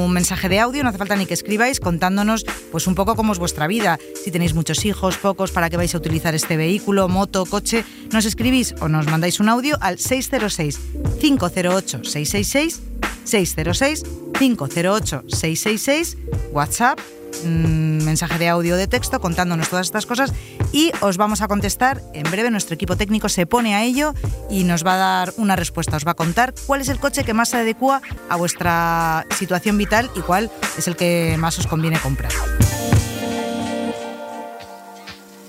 mensaje 0.10 0.50
de 0.50 0.60
audio, 0.60 0.84
no 0.84 0.90
hace 0.90 0.98
falta 0.98 1.16
ni 1.16 1.28
que 1.28 1.36
escribáis 1.36 1.80
contándonos 1.80 2.46
pues 2.72 2.88
un 2.88 2.96
poco 2.96 3.16
cómo 3.16 3.32
es 3.32 3.40
vuestra 3.40 3.68
vida, 3.68 4.00
si 4.24 4.32
tenéis 4.32 4.54
muchos 4.54 4.84
hijos, 4.86 5.18
pocos, 5.18 5.52
para 5.52 5.70
qué 5.70 5.78
vais 5.78 5.94
a 5.94 5.98
utilizar 5.98 6.36
este 6.36 6.58
vehículo, 6.58 7.08
moto, 7.08 7.46
coche, 7.46 7.86
nos 8.12 8.26
escribís 8.26 8.74
o 8.82 8.90
nos 8.90 9.06
mandáis 9.06 9.40
un 9.40 9.50
audio 9.50 9.78
al 9.80 10.00
606 10.00 10.80
508 11.22 12.04
666 12.04 12.91
606 13.24 14.04
508 14.38 15.24
666 15.28 16.18
WhatsApp 16.52 17.00
mm, 17.46 18.04
mensaje 18.04 18.38
de 18.38 18.50
audio 18.50 18.76
de 18.76 18.88
texto 18.88 19.20
contándonos 19.20 19.70
todas 19.70 19.88
estas 19.88 20.06
cosas 20.06 20.34
y 20.72 20.92
os 21.02 21.18
vamos 21.18 21.42
a 21.42 21.48
contestar. 21.48 22.02
En 22.14 22.30
breve 22.30 22.50
nuestro 22.52 22.76
equipo 22.76 22.96
técnico 22.96 23.30
se 23.30 23.46
pone 23.46 23.76
a 23.76 23.84
ello 23.84 24.14
y 24.50 24.64
nos 24.64 24.86
va 24.86 24.94
a 24.94 24.98
dar 24.98 25.34
una 25.38 25.56
respuesta. 25.56 25.98
Os 25.98 26.06
va 26.06 26.12
a 26.12 26.16
contar 26.16 26.54
cuál 26.66 26.82
es 26.82 26.90
el 26.90 27.00
coche 27.00 27.24
que 27.24 27.34
más 27.34 27.50
se 27.50 27.58
adecua 27.58 28.02
a 28.30 28.36
vuestra 28.36 29.26
situación 29.38 29.78
vital 29.78 30.10
y 30.16 30.22
cuál 30.22 30.50
es 30.78 30.88
el 30.88 30.96
que 30.96 31.36
más 31.40 31.60
os 31.60 31.68
conviene 31.68 32.00
comprar. 32.00 32.32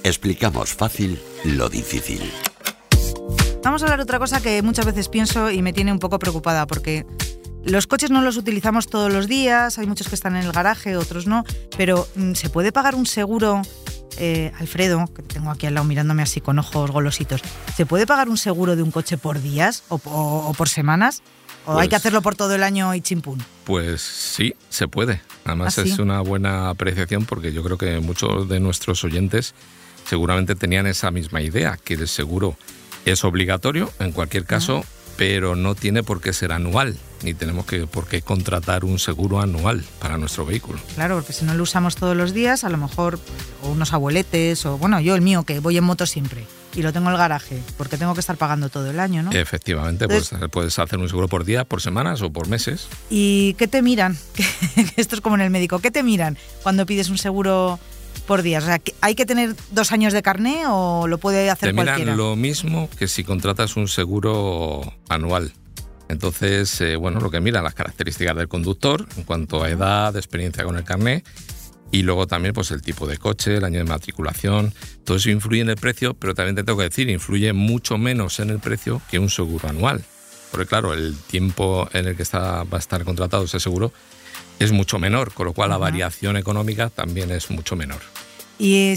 Explicamos 0.03 0.75
fácil 0.75 1.21
lo 1.45 1.69
difícil. 1.69 2.33
Vamos 3.63 3.83
a 3.83 3.85
hablar 3.85 4.01
de 4.01 4.03
otra 4.03 4.19
cosa 4.19 4.41
que 4.41 4.61
muchas 4.63 4.85
veces 4.85 5.09
pienso 5.09 5.51
y 5.51 5.63
me 5.63 5.73
tiene 5.73 5.93
un 5.93 6.01
poco 6.01 6.19
preocupada 6.19 6.67
porque 6.67 7.07
los 7.65 7.87
coches 7.87 8.11
no 8.11 8.23
los 8.23 8.37
utilizamos 8.37 8.89
todos 8.89 9.13
los 9.13 9.29
días, 9.29 9.79
hay 9.79 9.87
muchos 9.87 10.09
que 10.09 10.15
están 10.15 10.37
en 10.37 10.45
el 10.45 10.53
garaje, 10.53 10.97
otros 10.97 11.27
no, 11.27 11.45
pero 11.77 12.09
mm, 12.17 12.35
¿se 12.35 12.51
puede 12.51 12.73
pagar 12.73 12.95
un 12.95 13.07
seguro? 13.07 13.63
eh, 14.19 14.53
Alfredo, 14.61 15.07
que 15.17 15.23
tengo 15.23 15.51
aquí 15.51 15.65
al 15.67 15.73
lado 15.75 15.87
mirándome 15.87 16.23
así 16.23 16.43
con 16.43 16.59
ojos 16.59 16.91
golositos, 16.91 17.41
¿se 17.75 17.87
puede 17.87 18.07
pagar 18.07 18.29
un 18.29 18.37
seguro 18.37 18.77
de 18.77 18.83
un 18.83 18.91
coche 18.91 19.17
por 19.17 19.41
días 19.41 19.85
o, 19.89 19.95
o- 20.05 20.49
o 20.49 20.53
por 20.53 20.69
semanas? 20.69 21.23
¿O 21.65 21.79
hay 21.79 21.87
que 21.89 21.93
Pues- 21.93 22.01
hacerlo 22.03 22.21
por 22.21 22.37
todo 22.37 22.55
el 22.55 22.63
año 22.63 22.95
y 22.95 23.01
chimpún? 23.01 23.43
Pues 23.65 24.03
sí, 24.03 24.55
se 24.69 24.87
puede. 24.87 25.23
Además 25.47 25.79
¿Ah, 25.79 25.83
sí? 25.85 25.91
es 25.93 25.99
una 25.99 26.21
buena 26.21 26.69
apreciación 26.69 27.25
porque 27.25 27.55
yo 27.55 27.63
creo 27.63 27.79
que 27.79 28.01
muchos 28.01 28.51
de 28.51 28.61
nuestros 28.61 29.03
oyentes 29.03 29.55
seguramente 30.07 30.57
tenían 30.57 30.87
esa 30.87 31.11
misma 31.11 31.41
idea, 31.41 31.79
que 31.83 31.95
el 31.95 32.07
seguro 32.07 32.55
es 33.07 33.25
obligatorio 33.25 33.91
en 33.99 34.13
cualquier 34.13 34.45
caso, 34.45 34.85
pero 35.17 35.57
no 35.57 35.75
tiene 35.75 36.03
por 36.03 36.21
qué 36.21 36.35
ser 36.35 36.53
anual, 36.53 36.99
ni 37.23 37.35
tenemos 37.35 37.67
que 37.67 37.87
por 37.87 38.07
qué 38.07 38.23
contratar 38.23 38.85
un 38.85 38.99
seguro 38.99 39.41
anual 39.41 39.85
para 39.99 40.19
nuestro 40.19 40.45
vehículo. 40.45 40.79
Claro, 40.95 41.17
porque 41.17 41.33
si 41.33 41.45
no 41.45 41.55
lo 41.55 41.63
usamos 41.63 41.97
todos 41.97 42.17
los 42.17 42.33
días, 42.33 42.65
a 42.65 42.69
lo 42.69 42.79
mejor 42.79 43.19
o 43.63 43.71
unos 43.71 43.93
abueletes 43.93 44.67
o 44.67 44.79
bueno, 44.79 45.01
yo 45.01 45.15
el 45.15 45.21
mío 45.21 45.45
que 45.45 45.61
voy 45.61 45.77
en 45.77 45.85
moto 45.85 46.07
siempre 46.07 46.45
y 46.75 46.83
lo 46.83 46.93
tengo 46.93 47.09
en 47.09 47.13
el 47.13 47.19
garaje, 47.19 47.63
porque 47.77 47.99
tengo 47.99 48.15
que 48.15 48.21
estar 48.21 48.37
pagando 48.37 48.69
todo 48.69 48.91
el 48.91 48.99
año, 48.99 49.23
¿no? 49.23 49.33
Efectivamente, 49.33 50.09
pues 50.09 50.31
puedes 50.51 50.79
hacer 50.79 50.99
un 50.99 51.09
seguro 51.09 51.29
por 51.29 51.45
día, 51.45 51.65
por 51.65 51.81
semanas 51.83 52.23
o 52.23 52.33
por 52.33 52.49
meses. 52.49 52.89
¿Y 53.11 53.55
qué 53.55 53.69
te 53.69 53.83
miran? 53.83 54.17
Esto 54.97 55.17
es 55.17 55.21
como 55.21 55.37
en 55.37 55.43
el 55.43 55.51
médico. 55.51 55.81
¿Qué 55.81 55.91
te 55.91 56.03
miran 56.03 56.39
cuando 56.63 56.87
pides 56.87 57.11
un 57.11 57.19
seguro 57.19 57.79
por 58.27 58.43
días? 58.43 58.65
O 58.65 58.67
sea, 58.67 58.79
¿que 58.79 58.95
¿hay 59.01 59.15
que 59.15 59.27
tener 59.27 59.55
dos 59.71 59.93
años 59.93 60.13
de 60.13 60.23
carné 60.23 60.65
o 60.67 61.07
lo 61.07 61.19
puede 61.19 61.51
hacer 61.51 61.69
Te 61.69 61.73
miran 61.73 61.87
cualquiera? 61.87 62.17
lo 62.17 62.37
mismo 62.37 62.89
que 62.99 63.09
si 63.09 63.25
contratas 63.25 63.77
un 63.77 63.89
seguro 63.89 64.95
anual. 65.09 65.53
Entonces, 66.13 66.81
eh, 66.81 66.97
bueno, 66.97 67.21
lo 67.21 67.31
que 67.31 67.41
mira 67.41 67.63
las 67.63 67.75
características 67.75 68.37
del 68.37 68.49
conductor 68.49 69.07
en 69.17 69.25
cuanto 69.25 69.63
a 69.63 69.71
edad, 69.71 70.15
experiencia 70.17 70.65
con 70.65 70.77
el 70.77 70.85
carnet 70.85 71.27
y 71.91 72.03
luego 72.03 72.27
también 72.27 72.55
pues 72.55 72.71
el 72.71 72.81
tipo 72.81 73.07
de 73.07 73.19
coche, 73.19 73.57
el 73.57 73.65
año 73.65 73.79
de 73.79 73.85
matriculación, 73.85 74.73
todo 75.05 75.19
eso 75.19 75.31
influye 75.31 75.61
en 75.61 75.69
el 75.69 75.77
precio, 75.77 76.15
pero 76.15 76.35
también 76.35 76.57
te 76.57 76.65
tengo 76.65 76.79
que 76.79 76.85
decir, 76.85 77.09
influye 77.11 77.53
mucho 77.53 77.99
menos 77.99 78.41
en 78.41 78.51
el 78.51 78.59
precio 78.59 79.03
que 79.11 79.19
un 79.19 79.29
seguro 79.29 79.69
anual. 79.69 80.03
Porque 80.51 80.67
claro, 80.67 80.95
el 80.95 81.17
tiempo 81.17 81.89
en 81.93 82.07
el 82.07 82.17
que 82.17 82.23
está, 82.23 82.65
va 82.65 82.77
a 82.77 82.79
estar 82.79 83.05
contratado 83.05 83.45
ese 83.45 83.61
seguro 83.61 83.93
es 84.59 84.73
mucho 84.73 84.99
menor, 84.99 85.33
con 85.33 85.47
lo 85.47 85.53
cual 85.53 85.71
la 85.71 85.77
variación 85.77 86.37
económica 86.37 86.89
también 86.89 87.31
es 87.31 87.51
mucho 87.51 87.77
menor. 87.77 88.01
¿Y 88.65 88.95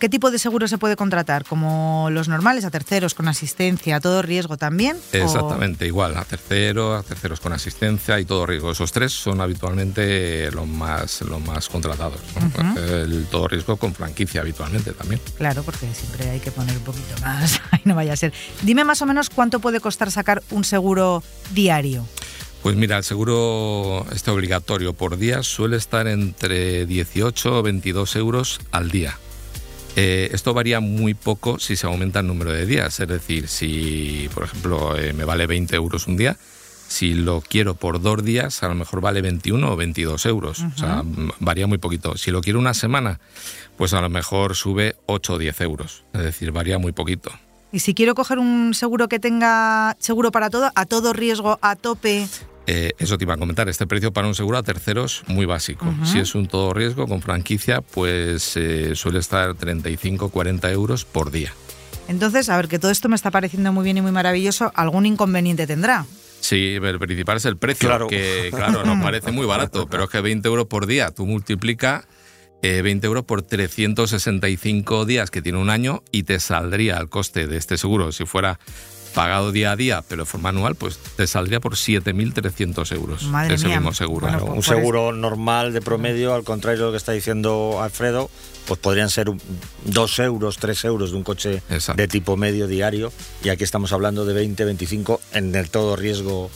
qué 0.00 0.08
tipo 0.08 0.32
de 0.32 0.38
seguro 0.40 0.66
se 0.66 0.78
puede 0.78 0.96
contratar? 0.96 1.44
¿Como 1.44 2.08
los 2.10 2.26
normales, 2.26 2.64
a 2.64 2.72
terceros, 2.72 3.14
con 3.14 3.28
asistencia, 3.28 3.94
a 3.94 4.00
todo 4.00 4.20
riesgo 4.20 4.56
también? 4.56 4.96
Exactamente, 5.12 5.86
igual, 5.86 6.16
a 6.16 6.24
terceros, 6.24 7.04
a 7.04 7.06
terceros 7.06 7.38
con 7.38 7.52
asistencia 7.52 8.18
y 8.18 8.24
todo 8.24 8.46
riesgo. 8.46 8.72
Esos 8.72 8.90
tres 8.90 9.12
son 9.12 9.40
habitualmente 9.40 10.50
los 10.50 10.66
más, 10.66 11.20
los 11.20 11.40
más 11.40 11.68
contratados. 11.68 12.18
El 12.76 13.26
todo 13.30 13.46
riesgo 13.46 13.76
con 13.76 13.94
franquicia 13.94 14.40
habitualmente 14.40 14.90
también. 14.90 15.20
Claro, 15.36 15.62
porque 15.62 15.86
siempre 15.94 16.28
hay 16.28 16.40
que 16.40 16.50
poner 16.50 16.76
un 16.76 16.82
poquito 16.82 17.14
más, 17.20 17.60
ahí 17.70 17.82
no 17.84 17.94
vaya 17.94 18.12
a 18.12 18.16
ser. 18.16 18.32
Dime 18.62 18.82
más 18.82 19.02
o 19.02 19.06
menos 19.06 19.30
cuánto 19.30 19.60
puede 19.60 19.78
costar 19.78 20.10
sacar 20.10 20.42
un 20.50 20.64
seguro 20.64 21.22
diario. 21.52 22.04
Pues 22.66 22.74
mira, 22.74 22.96
el 22.96 23.04
seguro 23.04 24.04
este 24.10 24.32
obligatorio 24.32 24.92
por 24.92 25.18
día 25.18 25.44
suele 25.44 25.76
estar 25.76 26.08
entre 26.08 26.84
18 26.84 27.60
o 27.60 27.62
22 27.62 28.16
euros 28.16 28.60
al 28.72 28.90
día. 28.90 29.16
Eh, 29.94 30.30
esto 30.32 30.52
varía 30.52 30.80
muy 30.80 31.14
poco 31.14 31.60
si 31.60 31.76
se 31.76 31.86
aumenta 31.86 32.18
el 32.18 32.26
número 32.26 32.50
de 32.50 32.66
días, 32.66 32.98
es 32.98 33.06
decir, 33.06 33.46
si 33.46 34.28
por 34.34 34.42
ejemplo 34.42 34.98
eh, 34.98 35.12
me 35.12 35.24
vale 35.24 35.46
20 35.46 35.76
euros 35.76 36.08
un 36.08 36.16
día, 36.16 36.38
si 36.88 37.14
lo 37.14 37.40
quiero 37.40 37.76
por 37.76 38.02
dos 38.02 38.24
días, 38.24 38.60
a 38.64 38.68
lo 38.68 38.74
mejor 38.74 39.00
vale 39.00 39.22
21 39.22 39.70
o 39.70 39.76
22 39.76 40.26
euros. 40.26 40.64
O 40.74 40.76
sea, 40.76 41.04
varía 41.38 41.68
muy 41.68 41.78
poquito. 41.78 42.16
Si 42.16 42.32
lo 42.32 42.40
quiero 42.40 42.58
una 42.58 42.74
semana, 42.74 43.20
pues 43.76 43.94
a 43.94 44.00
lo 44.00 44.10
mejor 44.10 44.56
sube 44.56 44.96
8 45.06 45.34
o 45.34 45.38
10 45.38 45.60
euros. 45.60 46.04
Es 46.12 46.22
decir, 46.22 46.50
varía 46.50 46.80
muy 46.80 46.90
poquito. 46.90 47.30
Y 47.70 47.78
si 47.78 47.94
quiero 47.94 48.16
coger 48.16 48.40
un 48.40 48.74
seguro 48.74 49.06
que 49.06 49.20
tenga 49.20 49.96
seguro 50.00 50.32
para 50.32 50.50
todo, 50.50 50.72
a 50.74 50.84
todo 50.84 51.12
riesgo, 51.12 51.60
a 51.62 51.76
tope, 51.76 52.26
eh, 52.66 52.92
eso 52.98 53.16
te 53.16 53.24
iba 53.24 53.34
a 53.34 53.36
comentar, 53.36 53.68
este 53.68 53.86
precio 53.86 54.12
para 54.12 54.26
un 54.26 54.34
seguro 54.34 54.58
a 54.58 54.62
terceros 54.62 55.22
muy 55.28 55.46
básico. 55.46 55.86
Si 56.04 56.18
es 56.18 56.34
un 56.34 56.48
todo 56.48 56.72
riesgo 56.72 57.06
con 57.06 57.22
franquicia, 57.22 57.80
pues 57.80 58.56
eh, 58.56 58.94
suele 58.94 59.20
estar 59.20 59.54
35-40 59.54 60.70
euros 60.72 61.04
por 61.04 61.30
día. 61.30 61.52
Entonces, 62.08 62.48
a 62.48 62.56
ver, 62.56 62.68
que 62.68 62.78
todo 62.78 62.90
esto 62.90 63.08
me 63.08 63.16
está 63.16 63.30
pareciendo 63.30 63.72
muy 63.72 63.84
bien 63.84 63.98
y 63.98 64.00
muy 64.00 64.12
maravilloso, 64.12 64.72
¿algún 64.74 65.06
inconveniente 65.06 65.66
tendrá? 65.66 66.06
Sí, 66.40 66.78
el 66.80 66.98
principal 66.98 67.38
es 67.38 67.44
el 67.44 67.56
precio, 67.56 67.88
claro. 67.88 68.06
que 68.06 68.50
claro, 68.52 68.84
nos 68.84 69.02
parece 69.02 69.32
muy 69.32 69.46
barato, 69.46 69.88
pero 69.88 70.04
es 70.04 70.10
que 70.10 70.20
20 70.20 70.46
euros 70.48 70.66
por 70.66 70.86
día, 70.86 71.10
tú 71.10 71.26
multiplica 71.26 72.06
20 72.82 73.06
eh, 73.06 73.08
euros 73.08 73.24
por 73.24 73.42
365 73.42 75.04
días 75.04 75.30
que 75.30 75.42
tiene 75.42 75.58
un 75.58 75.70
año 75.70 76.02
y 76.12 76.24
te 76.24 76.40
saldría 76.40 76.98
el 76.98 77.08
coste 77.08 77.46
de 77.46 77.56
este 77.56 77.78
seguro, 77.78 78.12
si 78.12 78.26
fuera 78.26 78.58
pagado 79.16 79.50
día 79.50 79.72
a 79.72 79.76
día, 79.76 80.04
pero 80.06 80.24
de 80.24 80.26
forma 80.26 80.50
anual, 80.50 80.74
pues 80.74 80.98
te 80.98 81.26
saldría 81.26 81.58
por 81.58 81.74
7.300 81.74 82.92
euros 82.94 83.22
Madre 83.24 83.54
ese 83.54 83.66
mismo 83.68 83.94
seguro. 83.94 84.28
Pues 84.28 84.42
un 84.42 84.62
seguro 84.62 85.10
normal 85.12 85.72
de 85.72 85.80
promedio, 85.80 86.34
al 86.34 86.44
contrario 86.44 86.80
de 86.80 86.86
lo 86.86 86.90
que 86.92 86.98
está 86.98 87.12
diciendo 87.12 87.80
Alfredo, 87.82 88.28
pues 88.66 88.78
podrían 88.78 89.08
ser 89.08 89.30
2 89.84 90.18
euros, 90.18 90.58
3 90.58 90.84
euros 90.84 91.12
de 91.12 91.16
un 91.16 91.22
coche 91.22 91.62
de 91.96 92.08
tipo 92.08 92.36
medio 92.36 92.66
diario, 92.66 93.10
y 93.42 93.48
aquí 93.48 93.64
estamos 93.64 93.92
hablando 93.94 94.26
de 94.26 94.34
20, 94.34 94.64
25 94.66 95.20
en 95.32 95.54
el 95.54 95.70
todo 95.70 95.96
riesgo 95.96 96.50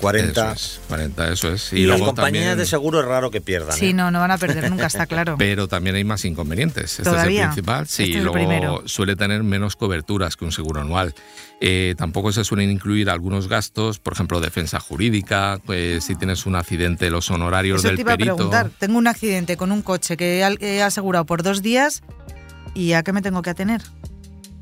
40. 0.00 0.50
Eh, 0.50 0.54
eso 0.54 0.80
40, 0.88 1.32
eso 1.32 1.52
es. 1.52 1.72
Y, 1.72 1.86
las 1.86 2.00
compañías 2.00 2.56
de 2.56 2.66
seguro 2.66 3.00
es 3.00 3.06
raro 3.06 3.30
que 3.30 3.40
pierdan. 3.40 3.76
Sí, 3.76 3.90
¿eh? 3.90 3.94
no, 3.94 4.10
no 4.10 4.20
van 4.20 4.30
a 4.30 4.38
perder 4.38 4.70
nunca, 4.70 4.86
está 4.86 5.06
claro. 5.06 5.36
Pero 5.38 5.68
también 5.68 5.96
hay 5.96 6.04
más 6.04 6.24
inconvenientes. 6.24 6.98
Este 6.98 7.10
es 7.10 7.22
el 7.22 7.36
principal. 7.36 7.86
Sí, 7.86 8.04
este 8.04 8.20
luego 8.20 8.82
suele 8.86 9.16
tener 9.16 9.42
menos 9.42 9.76
coberturas 9.76 10.36
que 10.36 10.44
un 10.44 10.52
seguro 10.52 10.80
anual. 10.80 11.14
Eh, 11.60 11.94
tampoco 11.96 12.32
se 12.32 12.44
suelen 12.44 12.70
incluir 12.70 13.08
algunos 13.08 13.48
gastos, 13.48 13.98
por 13.98 14.12
ejemplo, 14.12 14.40
defensa 14.40 14.80
jurídica, 14.80 15.60
pues, 15.64 16.04
si 16.04 16.14
tienes 16.14 16.46
un 16.46 16.56
accidente, 16.56 17.10
los 17.10 17.30
honorarios 17.30 17.78
Eso 17.78 17.88
del 17.88 17.96
te 17.96 18.02
iba 18.02 18.12
perito. 18.12 18.32
A 18.32 18.36
preguntar. 18.36 18.70
Tengo 18.78 18.98
un 18.98 19.06
accidente 19.06 19.56
con 19.56 19.72
un 19.72 19.82
coche 19.82 20.16
que 20.16 20.40
he 20.40 20.82
asegurado 20.82 21.24
por 21.24 21.42
dos 21.42 21.62
días 21.62 22.02
y 22.74 22.92
¿a 22.92 23.02
qué 23.02 23.12
me 23.12 23.22
tengo 23.22 23.40
que 23.42 23.50
atener? 23.50 23.82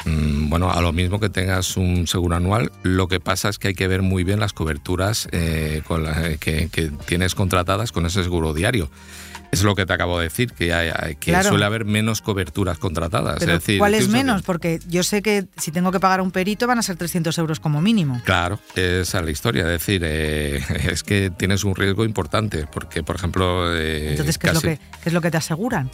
Mm, 0.05 0.42
bueno, 0.53 0.71
a 0.71 0.83
lo 0.83 0.93
mismo 0.93 1.19
que 1.19 1.31
tengas 1.31 1.79
un 1.79 2.07
seguro 2.07 2.37
anual, 2.37 2.71
lo 2.83 3.09
que 3.09 3.21
pasa 3.21 3.49
es 3.49 3.59
que 3.59 3.69
hay 3.69 3.75
que 3.75 3.89
ver 3.89 4.03
muy 4.03 4.23
bien 4.23 4.39
las 4.39 4.53
coberturas 4.53 5.27
eh, 5.33 5.81
con 5.89 6.05
que, 6.41 6.93
tienes 7.07 7.35
contratadas 7.35 7.91
con 7.91 8.05
ese 8.05 8.23
seguro 8.23 8.53
diario. 8.53 8.91
Es 9.51 9.63
lo 9.63 9.75
que 9.75 9.87
te 9.87 9.95
acabo 9.95 10.19
de 10.19 10.25
decir, 10.25 10.53
que, 10.53 10.75
hay, 10.75 11.17
que 11.17 11.43
suele 11.43 11.65
haber 11.65 11.87
menos 11.87 12.21
coberturas 12.21 12.77
contratadas. 12.77 13.41
es 13.41 13.49
decir, 13.49 13.79
¿Cuál 13.79 13.95
es 13.95 14.11
menos? 14.11 14.43
Porque 14.43 14.79
yo 14.89 15.03
sé 15.03 15.23
que 15.23 15.47
si 15.57 15.71
tengo 15.71 15.91
que 15.91 16.01
pagar 16.01 16.21
a 16.21 16.23
un 16.23 16.33
perito 16.33 16.67
van 16.67 16.79
a 16.79 16.83
ser 16.83 16.97
300 16.97 17.39
euros 17.39 17.59
como 17.59 17.81
mínimo. 17.81 18.21
Claro, 18.27 18.61
esa 18.75 19.21
es 19.21 19.25
la 19.25 19.31
historia. 19.31 19.63
Es 19.63 19.69
decir, 19.81 20.03
eh, 20.05 20.63
es 20.93 21.03
que 21.03 21.31
tienes 21.31 21.65
un 21.65 21.75
riesgo 21.75 22.05
importante, 22.05 22.67
porque, 22.71 23.03
por 23.03 23.17
ejemplo... 23.17 23.75
Eh, 23.75 24.11
Entonces, 24.11 24.37
¿qué, 24.37 24.49
es 24.49 24.55
lo 24.55 24.61
que, 24.61 24.79
¿qué 25.03 25.09
es 25.09 25.13
lo 25.15 25.23
que 25.23 25.31
te 25.31 25.39
aseguran? 25.39 25.91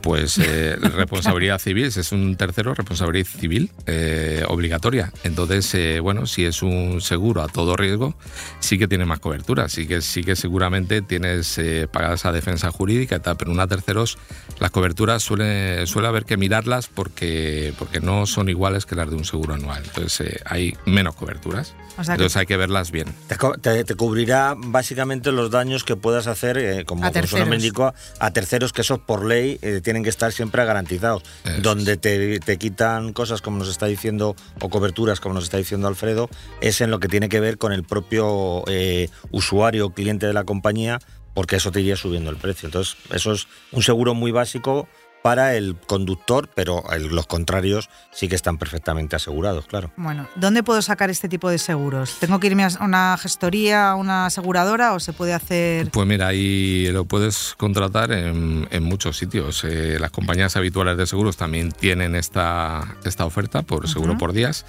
Pues 0.00 0.38
eh, 0.38 0.76
responsabilidad 0.76 1.58
civil, 1.58 1.90
si 1.90 2.00
es 2.00 2.12
un 2.12 2.36
tercero, 2.36 2.74
responsabilidad 2.74 3.26
civil 3.26 3.70
eh, 3.86 4.44
obligatoria. 4.48 5.12
Entonces, 5.24 5.74
eh, 5.74 6.00
bueno, 6.00 6.26
si 6.26 6.44
es 6.44 6.62
un 6.62 7.00
seguro 7.00 7.42
a 7.42 7.48
todo 7.48 7.76
riesgo, 7.76 8.14
sí 8.60 8.78
que 8.78 8.88
tiene 8.88 9.04
más 9.04 9.20
cobertura, 9.20 9.68
sí 9.68 9.86
que, 9.86 10.02
sí 10.02 10.24
que 10.24 10.36
seguramente 10.36 11.02
tienes 11.02 11.60
pagada 11.90 12.14
esa 12.14 12.32
defensa 12.32 12.70
jurídica 12.70 13.16
y 13.16 13.20
tal, 13.20 13.36
pero 13.36 13.50
una 13.50 13.66
terceros, 13.66 14.18
las 14.58 14.70
coberturas 14.70 15.22
suele, 15.22 15.86
suele 15.86 16.08
haber 16.08 16.24
que 16.24 16.36
mirarlas 16.36 16.88
porque, 16.88 17.72
porque 17.78 18.00
no 18.00 18.26
son 18.26 18.48
iguales 18.48 18.86
que 18.86 18.94
las 18.94 19.08
de 19.08 19.16
un 19.16 19.24
seguro 19.24 19.54
anual. 19.54 19.82
Entonces, 19.84 20.40
hay 20.44 20.76
menos 20.86 21.14
coberturas. 21.14 21.74
Entonces 21.98 22.36
hay 22.36 22.46
que 22.46 22.56
verlas 22.56 22.90
bien. 22.90 23.14
Te, 23.28 23.94
cubrirá 23.94 24.54
básicamente 24.56 25.30
los 25.30 25.50
daños 25.50 25.84
que 25.84 25.94
puedas 25.94 26.26
hacer, 26.26 26.84
como, 26.86 27.02
como 27.02 27.46
me 27.46 27.56
indicó, 27.56 27.92
a 28.18 28.30
terceros 28.30 28.72
que 28.72 28.80
eso 28.80 28.98
por 28.98 29.26
ley 29.26 29.58
eh, 29.62 29.80
tienen 29.80 30.02
que 30.02 30.10
estar 30.10 30.32
siempre 30.32 30.64
garantizados. 30.64 31.22
Donde 31.62 31.96
te, 31.96 32.58
quitan 32.58 33.12
cosas 33.12 33.40
como 33.40 33.58
nos 33.58 33.68
está 33.68 33.86
diciendo, 33.86 34.36
o 34.60 34.68
coberturas 34.68 35.20
como 35.20 35.34
nos 35.34 35.44
está 35.44 35.56
diciendo 35.56 35.88
Alfredo, 35.88 36.28
es 36.60 36.80
en 36.80 36.90
lo 36.90 37.00
que 37.00 37.08
tiene 37.08 37.28
que 37.28 37.40
ver 37.40 37.58
con 37.58 37.72
el 37.72 37.84
propio 37.84 38.64
eh, 38.66 39.08
usuario 39.30 39.90
cliente 39.90 40.26
de 40.26 40.32
la 40.32 40.44
compañía, 40.44 41.00
porque 41.34 41.56
eso 41.56 41.72
te 41.72 41.80
iría 41.80 41.96
subiendo 41.96 42.30
el 42.30 42.36
precio. 42.36 42.66
Entonces, 42.66 42.96
eso 43.12 43.32
es 43.32 43.46
un 43.70 43.82
seguro 43.82 44.14
muy 44.14 44.32
básico 44.32 44.88
para 45.22 45.54
el 45.56 45.76
conductor, 45.86 46.48
pero 46.54 46.82
los 47.10 47.26
contrarios 47.26 47.88
sí 48.10 48.28
que 48.28 48.34
están 48.34 48.58
perfectamente 48.58 49.16
asegurados, 49.16 49.66
claro. 49.66 49.92
Bueno, 49.96 50.28
¿dónde 50.34 50.62
puedo 50.62 50.82
sacar 50.82 51.10
este 51.10 51.28
tipo 51.28 51.48
de 51.48 51.58
seguros? 51.58 52.16
¿Tengo 52.18 52.40
que 52.40 52.48
irme 52.48 52.64
a 52.64 52.70
una 52.80 53.16
gestoría, 53.18 53.90
a 53.90 53.94
una 53.94 54.26
aseguradora 54.26 54.94
o 54.94 55.00
se 55.00 55.12
puede 55.12 55.32
hacer...? 55.32 55.90
Pues 55.90 56.06
mira, 56.06 56.26
ahí 56.26 56.88
lo 56.92 57.04
puedes 57.04 57.54
contratar 57.56 58.12
en, 58.12 58.82
muchos 58.82 59.16
sitios. 59.16 59.62
Eh, 59.64 59.98
las 60.00 60.10
compañías 60.10 60.56
habituales 60.56 60.96
de 60.96 61.06
seguros 61.06 61.36
también 61.36 61.70
tienen 61.70 62.16
esta, 62.16 62.96
esta 63.04 63.24
oferta 63.24 63.62
por 63.62 63.88
seguro 63.88 64.18
por 64.18 64.32
días. 64.32 64.66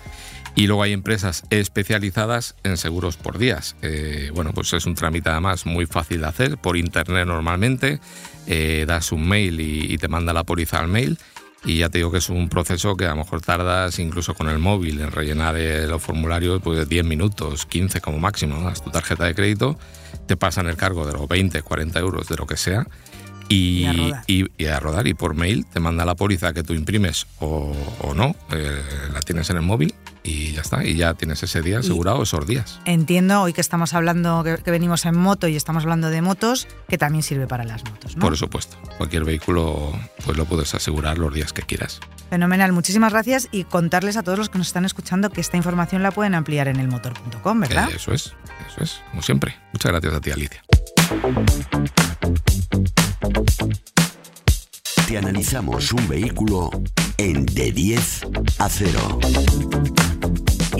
Y 0.55 0.67
luego 0.67 0.83
hay 0.83 0.93
empresas 0.93 1.43
especializadas 1.49 2.55
en 2.63 2.77
seguros 2.77 3.17
por 3.17 3.39
días. 3.39 3.75
Eh, 3.81 4.29
bueno, 4.33 4.51
pues 4.53 4.71
es 4.73 4.85
un 4.85 4.93
trámite 4.93 5.29
además 5.29 5.65
muy 5.65 5.87
fácil 5.87 6.21
de 6.21 6.27
hacer 6.27 6.57
por 6.57 6.77
internet 6.77 7.25
normalmente. 7.25 7.99
Eh, 8.45 8.85
das 8.87 9.11
un 9.11 9.27
mail 9.27 9.59
y, 9.59 9.97
te 9.97 10.07
manda 10.07 10.31
la 10.31 10.43
póliza 10.43 10.79
al 10.79 10.89
mail. 10.89 11.17
Y 11.65 11.77
ya 11.77 11.89
te 11.89 11.99
digo 11.99 12.11
que 12.11 12.17
es 12.17 12.29
un 12.29 12.49
proceso 12.49 12.95
que 12.95 13.05
a 13.05 13.11
lo 13.11 13.17
mejor 13.17 13.41
tardas 13.41 13.97
incluso 13.97 14.35
con 14.35 14.49
el 14.49 14.59
móvil 14.59 14.99
en 14.99 15.11
rellenar 15.11 15.55
eh, 15.57 15.87
los 15.87 16.03
formularios 16.03 16.61
pues 16.61 16.87
10 16.87 17.05
minutos, 17.05 17.65
15 17.65 18.01
como 18.01 18.19
máximo. 18.19 18.61
Das 18.61 18.83
tu 18.83 18.91
tarjeta 18.91 19.25
de 19.25 19.33
crédito, 19.33 19.79
te 20.27 20.37
pasan 20.37 20.67
el 20.67 20.75
cargo 20.75 21.07
de 21.07 21.13
los 21.13 21.27
20, 21.27 21.61
40 21.63 21.99
euros, 21.99 22.27
de 22.27 22.35
lo 22.35 22.45
que 22.45 22.57
sea. 22.57 22.85
Y, 23.49 23.85
a 23.85 24.79
rodar. 24.79 25.07
Y, 25.07 25.13
por 25.13 25.35
mail 25.35 25.65
te 25.65 25.79
manda 25.79 26.05
la 26.05 26.15
póliza 26.15 26.53
que 26.53 26.63
tú 26.63 26.73
imprimes 26.73 27.27
o, 27.39 27.73
no, 28.15 28.35
la 29.13 29.19
tienes 29.21 29.49
en 29.49 29.57
el 29.57 29.63
móvil 29.63 29.93
y 30.23 30.53
ya 30.53 30.61
está, 30.61 30.85
y 30.85 30.95
ya 30.95 31.13
tienes 31.13 31.43
ese 31.43 31.61
día 31.61 31.79
asegurado 31.79 32.23
esos 32.23 32.47
días. 32.47 32.79
Entiendo, 32.85 33.41
hoy 33.41 33.53
que 33.53 33.61
estamos 33.61 33.93
hablando, 33.93 34.43
que, 34.43 34.71
venimos 34.71 35.05
en 35.05 35.17
moto 35.17 35.47
y 35.47 35.55
estamos 35.55 35.83
hablando 35.83 36.09
de 36.09 36.21
motos, 36.21 36.67
que 36.87 36.97
también 36.97 37.23
sirve 37.23 37.45
para 37.45 37.65
las 37.65 37.83
motos, 37.83 38.15
¿no? 38.15 38.21
Por 38.21 38.37
supuesto, 38.37 38.77
cualquier 38.97 39.25
vehículo 39.25 39.91
pues 40.25 40.37
lo 40.37 40.45
puedes 40.45 40.73
asegurar 40.73 41.17
los 41.17 41.33
días 41.33 41.53
que 41.53 41.61
quieras. 41.63 41.99
Fenomenal, 42.29 42.71
muchísimas 42.71 43.11
gracias 43.11 43.49
y 43.51 43.65
contarles 43.65 44.17
a 44.17 44.23
todos 44.23 44.39
los 44.39 44.49
que 44.49 44.57
nos 44.57 44.67
están 44.67 44.85
escuchando 44.85 45.29
que 45.29 45.41
esta 45.41 45.57
información 45.57 46.01
la 46.01 46.11
pueden 46.11 46.33
ampliar 46.33 46.67
en 46.67 46.79
elmotor.com, 46.79 47.59
¿verdad? 47.59 47.89
eso 47.93 48.13
es, 48.13 48.33
eso 48.67 48.83
es, 48.83 49.01
como 49.11 49.21
siempre. 49.21 49.55
Muchas 49.73 49.91
gracias 49.91 50.13
a 50.13 50.21
ti, 50.21 50.31
Alicia. 50.31 50.63
Te 55.07 55.17
analizamos 55.17 55.91
un 55.91 56.07
vehículo 56.07 56.71
en 57.17 57.45
de 57.45 57.71
10 57.71 58.21
a 58.57 58.69
0. 58.69 59.19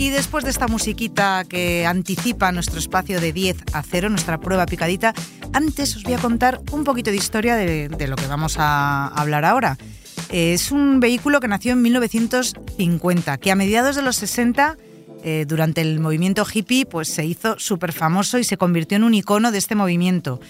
Y 0.03 0.10
después 0.10 0.43
de 0.43 0.50
esta 0.50 0.67
musiquita 0.67 1.45
que 1.48 1.86
anticipa 1.86 2.51
nuestro 2.51 2.77
espacio 2.77 3.22
de 3.22 3.31
10 3.31 3.55
a 3.72 3.81
0, 3.83 4.10
nuestra 4.10 4.38
prueba 4.38 4.65
picadita, 4.65 5.13
antes 5.53 5.95
os 5.95 6.03
voy 6.03 6.13
a 6.13 6.17
contar 6.17 6.60
un 6.74 6.83
poquito 6.83 7.10
de 7.10 7.15
historia 7.15 7.55
de, 7.55 7.88
lo 8.10 8.17
que 8.17 8.27
vamos 8.27 8.57
a 8.60 9.07
hablar 9.07 9.45
ahora. 9.45 9.77
Es 10.29 10.72
un 10.72 11.00
vehículo 11.00 11.39
que 11.39 11.48
nació 11.48 11.72
en 11.72 11.83
1950, 11.83 13.38
que 13.38 13.50
a 13.50 13.55
mediados 13.55 13.95
de 13.95 14.01
los 14.01 14.17
60 14.17 14.75
eh, 15.24 15.45
durante 15.48 15.79
el 15.79 16.01
movimiento 16.01 16.45
hippie, 16.53 16.86
pues 16.86 17.07
se 17.07 17.24
hizo 17.25 17.57
súper 17.57 17.93
famoso 17.93 18.38
y 18.38 18.43
se 18.43 18.57
convirtió 18.57 18.98
en 18.98 19.05
un 19.05 19.13
icono 19.13 19.53
de 19.53 19.57
este 19.57 19.74
movimiento. 19.74 20.41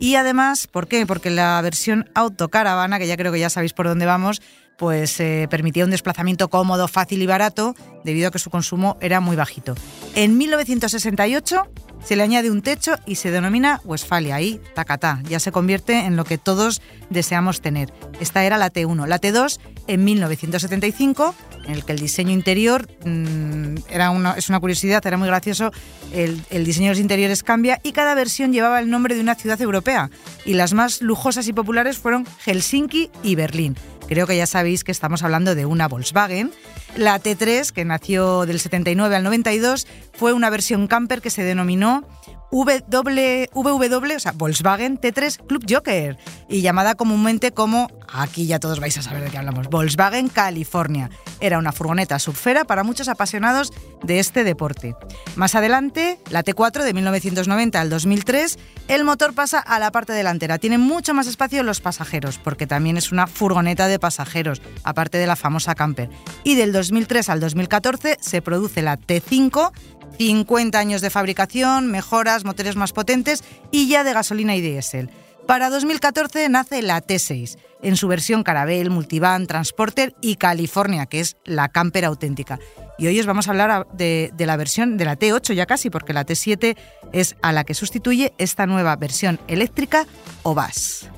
Y 0.00 0.14
además, 0.14 0.68
¿por 0.68 0.88
qué? 0.88 1.04
Porque 1.04 1.28
la 1.28 1.60
versión 1.60 2.08
autocaravana, 2.14 2.98
que 2.98 3.06
ya 3.06 3.18
creo 3.18 3.30
que 3.30 3.40
ya 3.40 3.50
sabéis 3.50 3.74
por 3.74 3.86
dónde 3.86 4.06
vamos, 4.06 4.40
pues 4.76 5.20
eh, 5.20 5.46
permitía 5.50 5.84
un 5.84 5.90
desplazamiento 5.90 6.48
cómodo, 6.48 6.88
fácil 6.88 7.22
y 7.22 7.26
barato, 7.26 7.74
debido 8.04 8.28
a 8.28 8.30
que 8.30 8.38
su 8.38 8.50
consumo 8.50 8.96
era 9.00 9.20
muy 9.20 9.36
bajito. 9.36 9.74
En 10.14 10.38
1968 10.38 11.64
se 12.04 12.16
le 12.16 12.22
añade 12.22 12.50
un 12.50 12.62
techo 12.62 12.96
y 13.06 13.16
se 13.16 13.30
denomina 13.30 13.80
Westfalia. 13.84 14.36
Ahí, 14.36 14.60
tacatá, 14.74 15.20
ya 15.28 15.40
se 15.40 15.52
convierte 15.52 16.00
en 16.00 16.16
lo 16.16 16.24
que 16.24 16.38
todos 16.38 16.80
deseamos 17.10 17.60
tener. 17.60 17.92
Esta 18.20 18.44
era 18.44 18.58
la 18.58 18.72
T1. 18.72 19.06
La 19.06 19.20
T2 19.20 19.58
en 19.86 20.04
1975, 20.04 21.34
en 21.64 21.72
el 21.72 21.84
que 21.84 21.92
el 21.92 21.98
diseño 21.98 22.32
interior 22.32 22.88
mm, 23.04 23.76
era 23.90 24.10
una, 24.10 24.32
es 24.32 24.48
una 24.48 24.60
curiosidad, 24.60 25.04
era 25.06 25.16
muy 25.16 25.28
gracioso. 25.28 25.70
El, 26.12 26.42
el 26.50 26.64
diseño 26.64 26.86
de 26.86 26.92
los 26.92 27.00
interiores 27.00 27.42
cambia 27.42 27.80
y 27.82 27.92
cada 27.92 28.14
versión 28.14 28.52
llevaba 28.52 28.80
el 28.80 28.90
nombre 28.90 29.14
de 29.14 29.20
una 29.20 29.34
ciudad 29.34 29.60
europea. 29.60 30.10
Y 30.44 30.54
las 30.54 30.72
más 30.72 31.00
lujosas 31.02 31.46
y 31.48 31.52
populares 31.52 31.98
fueron 31.98 32.26
Helsinki 32.44 33.10
y 33.22 33.34
Berlín. 33.34 33.76
Creo 34.08 34.26
que 34.26 34.36
ya 34.36 34.46
sabéis 34.46 34.84
que 34.84 34.92
estamos 34.92 35.22
hablando 35.22 35.54
de 35.54 35.64
una 35.64 35.88
Volkswagen. 35.88 36.52
La 36.96 37.18
T3, 37.18 37.70
que 37.70 37.84
nació 37.84 38.44
del 38.44 38.60
79 38.60 39.16
al 39.16 39.22
92, 39.24 39.86
fue 40.12 40.32
una 40.32 40.50
versión 40.50 40.86
camper 40.88 41.22
que 41.22 41.30
se 41.30 41.42
denominó 41.42 42.04
VW, 42.52 44.16
o 44.16 44.20
sea, 44.20 44.32
Volkswagen 44.32 45.00
T3 45.00 45.46
Club 45.46 45.64
Joker, 45.68 46.18
y 46.48 46.60
llamada 46.60 46.94
comúnmente 46.94 47.52
como, 47.52 47.88
aquí 48.12 48.46
ya 48.46 48.60
todos 48.60 48.78
vais 48.78 48.96
a 48.98 49.02
saber 49.02 49.24
de 49.24 49.30
qué 49.30 49.38
hablamos, 49.38 49.68
Volkswagen 49.68 50.28
California. 50.28 51.08
Era 51.40 51.58
una 51.58 51.72
furgoneta 51.72 52.18
subfera 52.18 52.64
para 52.64 52.84
muchos 52.84 53.08
apasionados 53.08 53.72
de 54.02 54.18
este 54.18 54.44
deporte. 54.44 54.94
Más 55.34 55.54
adelante, 55.54 56.18
la 56.30 56.44
T4 56.44 56.84
de 56.84 56.92
1990 56.92 57.80
al 57.80 57.88
2003, 57.88 58.58
el 58.88 59.04
motor 59.04 59.34
pasa 59.34 59.58
a 59.58 59.78
la 59.78 59.90
parte 59.90 60.12
delantera. 60.12 60.58
Tiene 60.58 60.76
mucho 60.76 61.14
más 61.14 61.26
espacio 61.26 61.62
los 61.62 61.80
pasajeros, 61.80 62.38
porque 62.38 62.66
también 62.66 62.98
es 62.98 63.12
una 63.12 63.26
furgoneta 63.26 63.88
de 63.88 63.98
pasajeros, 63.98 64.60
aparte 64.84 65.16
de 65.16 65.26
la 65.26 65.36
famosa 65.36 65.74
camper. 65.74 66.10
Y 66.44 66.54
del 66.54 66.72
2003 66.72 67.30
al 67.30 67.40
2014 67.40 68.18
se 68.20 68.42
produce 68.42 68.82
la 68.82 68.98
T5 68.98 69.72
50 70.18 70.78
años 70.78 71.00
de 71.00 71.10
fabricación, 71.10 71.90
mejoras, 71.90 72.44
motores 72.44 72.76
más 72.76 72.92
potentes 72.92 73.42
y 73.70 73.88
ya 73.88 74.04
de 74.04 74.12
gasolina 74.12 74.56
y 74.56 74.60
diésel. 74.60 75.10
Para 75.46 75.70
2014 75.70 76.48
nace 76.48 76.82
la 76.82 77.02
T6, 77.02 77.58
en 77.82 77.96
su 77.96 78.06
versión 78.06 78.44
Carabel, 78.44 78.90
Multivan, 78.90 79.46
Transporter 79.46 80.14
y 80.20 80.36
California, 80.36 81.06
que 81.06 81.20
es 81.20 81.36
la 81.44 81.68
camper 81.68 82.04
auténtica. 82.04 82.60
Y 82.96 83.08
hoy 83.08 83.18
os 83.18 83.26
vamos 83.26 83.48
a 83.48 83.50
hablar 83.50 83.88
de, 83.92 84.30
de, 84.34 84.46
la 84.46 84.56
versión 84.56 84.96
de 84.96 85.04
la 85.04 85.18
T8 85.18 85.54
ya 85.54 85.66
casi, 85.66 85.90
porque 85.90 86.12
la 86.12 86.24
T7 86.24 86.76
es 87.12 87.36
a 87.42 87.52
la 87.52 87.64
que 87.64 87.74
sustituye 87.74 88.32
esta 88.38 88.66
nueva 88.66 88.94
versión 88.96 89.40
eléctrica 89.48 90.06
o 90.44 90.54
VAS 90.54 91.10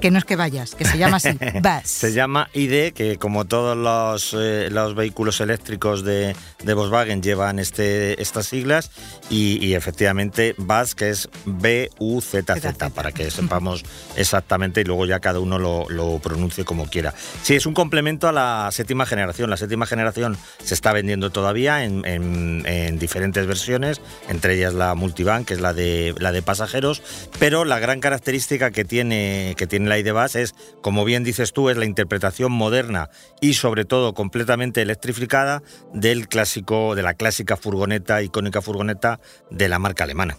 que 0.00 0.10
no 0.10 0.18
es 0.18 0.24
que 0.24 0.36
vayas, 0.36 0.74
que 0.74 0.84
se 0.84 0.98
llama 0.98 1.18
así, 1.18 1.30
VAS. 1.62 1.88
se 1.88 2.12
llama 2.12 2.48
ID, 2.54 2.92
que 2.92 3.18
como 3.18 3.44
todos 3.44 3.76
los, 3.76 4.34
eh, 4.38 4.68
los 4.70 4.94
vehículos 4.94 5.40
eléctricos 5.40 6.04
de, 6.04 6.34
de, 6.62 6.74
Volkswagen 6.74 7.22
llevan 7.22 7.58
este, 7.58 8.20
estas 8.20 8.46
siglas, 8.46 8.90
y, 9.28 9.64
y 9.64 9.74
efectivamente 9.74 10.54
VAS, 10.56 10.94
que 10.94 11.10
es 11.10 11.28
B-U-Z-Z, 11.44 12.90
para 12.90 13.12
que 13.12 13.30
sepamos 13.30 13.84
exactamente 14.16 14.80
y 14.80 14.84
luego 14.84 15.06
ya 15.06 15.20
cada 15.20 15.40
uno 15.40 15.58
lo, 15.58 15.88
lo, 15.88 16.18
pronuncie 16.18 16.64
como 16.64 16.86
quiera. 16.86 17.14
Sí, 17.42 17.54
es 17.54 17.66
un 17.66 17.74
complemento 17.74 18.28
a 18.28 18.32
la 18.32 18.68
séptima 18.72 19.06
generación. 19.06 19.50
La 19.50 19.56
séptima 19.56 19.86
generación 19.86 20.36
se 20.62 20.74
está 20.74 20.92
vendiendo 20.92 21.30
todavía 21.30 21.84
en, 21.84 22.04
en, 22.06 22.62
en 22.66 22.98
diferentes 22.98 23.46
versiones, 23.46 24.00
entre 24.28 24.54
ellas 24.54 24.74
la 24.74 24.94
Multivan, 24.94 25.44
que 25.44 25.54
es 25.54 25.60
la 25.60 25.72
de, 25.72 26.14
la 26.18 26.32
de 26.32 26.42
pasajeros, 26.42 27.02
pero 27.38 27.64
la 27.64 27.78
gran 27.78 28.00
característica 28.00 28.70
que 28.70 28.84
tiene, 28.84 29.54
que 29.56 29.66
tiene 29.66 29.89
la 29.90 29.98
IDBAS 29.98 30.36
es, 30.36 30.54
como 30.80 31.04
bien 31.04 31.22
dices 31.24 31.52
tú, 31.52 31.68
es 31.68 31.76
la 31.76 31.84
interpretación 31.84 32.50
moderna 32.52 33.10
y 33.40 33.54
sobre 33.54 33.84
todo 33.84 34.14
completamente 34.14 34.80
electrificada 34.80 35.62
del 35.92 36.28
clásico, 36.28 36.94
de 36.94 37.02
la 37.02 37.14
clásica 37.14 37.58
furgoneta, 37.58 38.22
icónica 38.22 38.62
furgoneta 38.62 39.20
de 39.50 39.68
la 39.68 39.78
marca 39.78 40.04
alemana. 40.04 40.38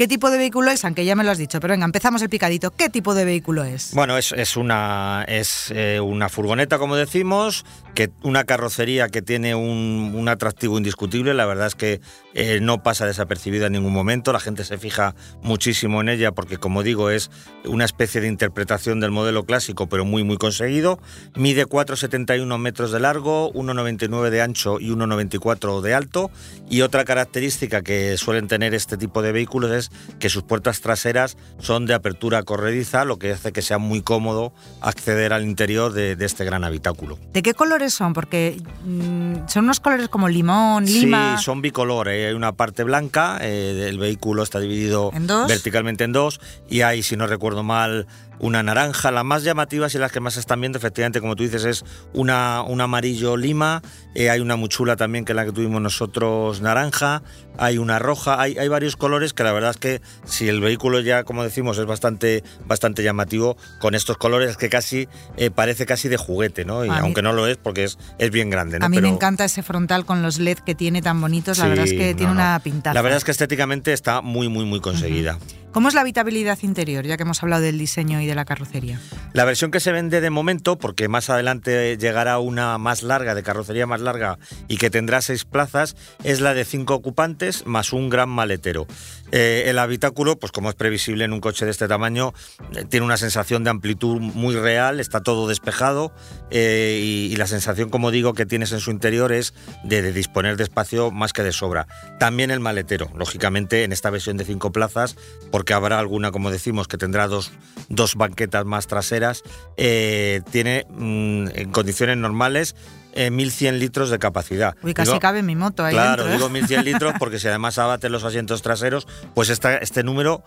¿Qué 0.00 0.08
tipo 0.08 0.30
de 0.30 0.38
vehículo 0.38 0.70
es? 0.70 0.82
Aunque 0.86 1.04
ya 1.04 1.14
me 1.14 1.24
lo 1.24 1.30
has 1.30 1.36
dicho, 1.36 1.60
pero 1.60 1.72
venga, 1.72 1.84
empezamos 1.84 2.22
el 2.22 2.30
picadito. 2.30 2.70
¿Qué 2.70 2.88
tipo 2.88 3.12
de 3.14 3.26
vehículo 3.26 3.64
es? 3.64 3.92
Bueno, 3.92 4.16
es, 4.16 4.32
es 4.32 4.56
una, 4.56 5.26
es, 5.28 5.70
eh, 5.76 6.00
una 6.00 6.30
furgoneta, 6.30 6.78
como 6.78 6.96
decimos, 6.96 7.66
que 7.94 8.08
una 8.22 8.44
carrocería 8.44 9.10
que 9.10 9.20
tiene 9.20 9.54
un, 9.54 10.12
un 10.14 10.28
atractivo 10.30 10.78
indiscutible. 10.78 11.34
La 11.34 11.44
verdad 11.44 11.66
es 11.66 11.74
que 11.74 12.00
eh, 12.32 12.60
no 12.62 12.82
pasa 12.82 13.04
desapercibida 13.04 13.66
en 13.66 13.72
ningún 13.72 13.92
momento. 13.92 14.32
La 14.32 14.40
gente 14.40 14.64
se 14.64 14.78
fija 14.78 15.14
muchísimo 15.42 16.00
en 16.00 16.08
ella 16.08 16.32
porque, 16.32 16.56
como 16.56 16.82
digo, 16.82 17.10
es 17.10 17.30
una 17.66 17.84
especie 17.84 18.22
de 18.22 18.28
interpretación 18.28 19.00
del 19.00 19.10
modelo 19.10 19.44
clásico, 19.44 19.86
pero 19.90 20.06
muy, 20.06 20.24
muy 20.24 20.38
conseguido. 20.38 20.98
Mide 21.34 21.66
4,71 21.66 22.58
metros 22.58 22.90
de 22.90 23.00
largo, 23.00 23.52
1,99 23.52 24.30
de 24.30 24.40
ancho 24.40 24.80
y 24.80 24.88
1,94 24.92 25.82
de 25.82 25.92
alto. 25.92 26.30
Y 26.70 26.80
otra 26.80 27.04
característica 27.04 27.82
que 27.82 28.16
suelen 28.16 28.48
tener 28.48 28.72
este 28.72 28.96
tipo 28.96 29.20
de 29.20 29.32
vehículos 29.32 29.72
es 29.72 29.89
que 30.18 30.28
sus 30.28 30.42
puertas 30.42 30.80
traseras 30.80 31.36
son 31.58 31.86
de 31.86 31.94
apertura 31.94 32.42
corrediza, 32.42 33.04
lo 33.04 33.18
que 33.18 33.32
hace 33.32 33.52
que 33.52 33.62
sea 33.62 33.78
muy 33.78 34.02
cómodo 34.02 34.52
acceder 34.80 35.32
al 35.32 35.44
interior 35.44 35.92
de, 35.92 36.16
de 36.16 36.24
este 36.26 36.44
gran 36.44 36.64
habitáculo. 36.64 37.18
¿De 37.32 37.42
qué 37.42 37.54
colores 37.54 37.94
son? 37.94 38.12
Porque 38.12 38.60
mmm, 38.84 39.46
son 39.48 39.64
unos 39.64 39.80
colores 39.80 40.08
como 40.08 40.28
limón, 40.28 40.84
lima. 40.84 41.36
Sí, 41.38 41.44
son 41.44 41.62
bicolor. 41.62 42.08
¿eh? 42.08 42.28
Hay 42.28 42.34
una 42.34 42.52
parte 42.52 42.84
blanca, 42.84 43.38
eh, 43.40 43.86
el 43.88 43.98
vehículo 43.98 44.42
está 44.42 44.60
dividido 44.60 45.10
¿En 45.14 45.26
dos? 45.26 45.48
verticalmente 45.48 46.04
en 46.04 46.12
dos 46.12 46.40
y 46.68 46.82
hay, 46.82 47.02
si 47.02 47.16
no 47.16 47.26
recuerdo 47.26 47.62
mal, 47.62 48.06
una 48.40 48.62
naranja. 48.62 49.10
Las 49.10 49.24
más 49.24 49.44
llamativas 49.44 49.94
y 49.94 49.98
las 49.98 50.10
que 50.10 50.18
más 50.20 50.34
se 50.34 50.40
están 50.40 50.60
viendo, 50.60 50.78
efectivamente, 50.78 51.20
como 51.20 51.36
tú 51.36 51.42
dices, 51.44 51.64
es 51.64 51.84
una, 52.14 52.62
un 52.62 52.80
amarillo 52.80 53.36
lima. 53.36 53.82
Eh, 54.14 54.28
hay 54.30 54.40
una 54.40 54.56
muy 54.56 54.68
chula 54.68 54.96
también, 54.96 55.24
que 55.24 55.32
es 55.32 55.36
la 55.36 55.44
que 55.44 55.52
tuvimos 55.52 55.80
nosotros, 55.80 56.60
naranja. 56.60 57.22
Hay 57.58 57.78
una 57.78 57.98
roja. 57.98 58.40
Hay, 58.40 58.56
hay, 58.58 58.68
varios 58.68 58.96
colores 58.96 59.34
que 59.34 59.44
la 59.44 59.52
verdad 59.52 59.70
es 59.70 59.76
que 59.76 60.00
si 60.24 60.48
el 60.48 60.60
vehículo 60.60 61.00
ya, 61.00 61.22
como 61.24 61.44
decimos, 61.44 61.78
es 61.78 61.84
bastante, 61.86 62.42
bastante 62.66 63.02
llamativo, 63.02 63.56
con 63.80 63.94
estos 63.94 64.16
colores 64.16 64.56
que 64.56 64.68
casi 64.70 65.08
eh, 65.36 65.50
parece 65.50 65.84
casi 65.86 66.08
de 66.08 66.16
juguete, 66.16 66.64
¿no? 66.64 66.84
Y 66.84 66.88
A 66.88 66.92
mí- 66.92 66.98
aunque 67.02 67.22
no 67.22 67.32
lo 67.32 67.46
es, 67.46 67.58
porque 67.58 67.84
es, 67.84 67.98
es 68.18 68.30
bien 68.30 68.48
grande, 68.50 68.78
¿no? 68.78 68.86
A 68.86 68.88
mí 68.88 68.96
Pero- 68.96 69.08
me 69.08 69.14
encanta 69.14 69.44
ese 69.44 69.62
frontal 69.62 70.06
con 70.06 70.22
los 70.22 70.38
LED 70.38 70.58
que 70.58 70.74
tiene 70.74 71.02
tan 71.02 71.20
bonitos. 71.20 71.58
la 71.58 71.64
Sí, 71.64 71.70
verdad 71.70 71.84
es 71.84 71.92
que 71.92 72.10
no, 72.12 72.16
tiene 72.16 72.32
no. 72.34 72.40
una 72.40 72.60
pintaza. 72.60 72.94
La 72.94 73.02
verdad 73.02 73.18
es 73.18 73.24
que 73.24 73.30
estéticamente 73.30 73.92
está 73.92 74.22
muy, 74.22 74.48
muy, 74.48 74.64
muy 74.64 74.80
conseguida. 74.80 75.38
¿Cómo 75.72 75.86
es 75.86 75.94
la 75.94 76.00
habitabilidad 76.00 76.58
interior? 76.62 77.06
Ya 77.06 77.16
que 77.16 77.22
hemos 77.22 77.42
hablado 77.44 77.62
del 77.62 77.78
diseño 77.78 78.20
y 78.20 78.26
de 78.26 78.34
la 78.34 78.44
carrocería. 78.44 79.00
La 79.32 79.44
versión 79.44 79.70
que 79.70 79.78
se 79.78 79.92
vende 79.92 80.20
de 80.20 80.28
momento, 80.28 80.78
porque 80.78 81.06
más 81.06 81.30
adelante 81.30 81.96
llegará 81.96 82.40
una 82.40 82.76
más 82.78 83.04
larga, 83.04 83.36
de 83.36 83.44
carrocería 83.44 83.86
más 83.86 84.00
larga 84.00 84.38
y 84.66 84.78
que 84.78 84.90
tendrá 84.90 85.22
seis 85.22 85.44
plazas, 85.44 85.94
es 86.24 86.40
la 86.40 86.54
de 86.54 86.64
cinco 86.64 86.94
ocupantes 86.94 87.66
más 87.66 87.92
un 87.92 88.10
gran 88.10 88.28
maletero. 88.28 88.88
Eh, 89.32 89.64
el 89.66 89.78
habitáculo, 89.78 90.38
pues 90.38 90.52
como 90.52 90.68
es 90.68 90.74
previsible 90.74 91.24
en 91.24 91.32
un 91.32 91.40
coche 91.40 91.64
de 91.64 91.70
este 91.70 91.88
tamaño, 91.88 92.32
eh, 92.76 92.84
tiene 92.88 93.06
una 93.06 93.16
sensación 93.16 93.64
de 93.64 93.70
amplitud 93.70 94.20
muy 94.20 94.54
real, 94.56 95.00
está 95.00 95.20
todo 95.22 95.48
despejado 95.48 96.12
eh, 96.50 97.00
y, 97.02 97.36
la 97.36 97.46
sensación, 97.46 97.88
como 97.88 98.10
digo, 98.10 98.34
que 98.34 98.44
tienes 98.44 98.72
en 98.72 98.80
su 98.80 98.90
interior 98.90 99.32
es 99.32 99.54
de, 99.84 100.12
disponer 100.12 100.56
de 100.56 100.64
espacio 100.64 101.10
más 101.10 101.32
que 101.32 101.42
de 101.42 101.52
sobra. 101.52 101.86
También 102.18 102.50
el 102.50 102.60
maletero, 102.60 103.10
lógicamente 103.16 103.84
en 103.84 103.92
esta 103.92 104.10
versión 104.10 104.36
de 104.36 104.44
cinco 104.44 104.72
plazas, 104.72 105.16
porque 105.50 105.72
habrá 105.72 105.98
alguna, 105.98 106.32
como 106.32 106.50
decimos, 106.50 106.86
que 106.86 106.98
tendrá 106.98 107.28
dos, 107.28 107.52
dos 107.88 108.16
banquetas 108.16 108.64
más 108.66 108.88
traseras, 108.88 109.42
tiene 109.76 110.86
mm, 110.90 111.48
en 111.54 111.70
condiciones 111.72 112.16
normales 112.18 112.74
eh, 113.12 113.30
1.100 113.30 113.78
litros 113.78 114.10
de 114.10 114.18
capacidad. 114.18 114.74
Uy, 114.82 114.94
casi 114.94 115.10
Digo- 115.12 115.20
cabe 115.20 115.42
mi 115.42 115.56
moto 115.56 115.84
ahí 115.84 115.94
Claro, 115.94 116.24
dentro. 116.24 116.46
¿eh? 116.48 116.50
digo 116.54 116.66
1.100 116.66 116.84
litros 116.84 117.14
porque 117.18 117.38
si 117.38 117.48
además 117.48 117.78
abaten 117.78 118.12
los 118.12 118.24
asientos 118.24 118.62
traseros, 118.62 119.06
pues 119.34 119.48
esta- 119.48 119.76
este 119.78 120.02
número 120.02 120.42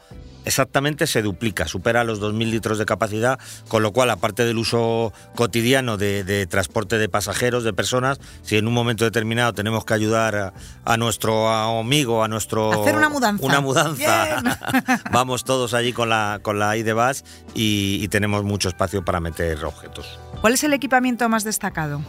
exactamente 0.45 1.07
se 1.07 1.21
duplica, 1.21 1.69
supera 1.69 2.03
los 2.03 2.19
2.000 2.19 2.51
litros 2.51 2.77
de 2.77 2.85
capacidad, 2.85 3.39
con 3.69 3.81
lo 3.81 3.93
cual, 3.93 4.09
aparte 4.09 4.43
del 4.43 4.57
uso 4.57 5.13
cotidiano 5.35 5.95
de, 5.95 6.25
de 6.25 6.45
transporte 6.47 6.97
de 6.97 7.07
pasajeros, 7.07 7.63
de 7.63 7.71
personas, 7.71 8.19
si 8.41 8.57
en 8.57 8.67
un 8.67 8.73
momento 8.73 9.05
determinado 9.05 9.53
tenemos 9.53 9.85
que 9.85 9.93
ayudar 9.93 10.35
a, 10.35 10.53
a 10.83 10.97
nuestro 10.97 11.47
amigo, 11.49 12.25
a 12.25 12.27
nuestro... 12.27 12.81
Hacer 12.81 12.97
una 12.97 13.07
mudanza. 13.07 13.45
Una 13.45 13.61
mudanza. 13.61 14.43
Vamos 15.13 15.45
todos 15.45 15.73
allí 15.73 15.93
con 15.93 16.09
la, 16.09 16.39
con 16.41 16.59
la 16.59 16.75
IDBAS 16.75 17.23
y, 17.55 17.99
y 18.01 18.07
tenemos 18.09 18.43
mucho 18.43 18.67
espacio 18.67 19.05
para 19.05 19.21
meter 19.21 19.63
objetos. 19.63 20.19
¿Cuál 20.41 20.55
es 20.55 20.63
el 20.65 20.73
equipamiento 20.73 21.29
más 21.29 21.45
destacado? 21.45 22.01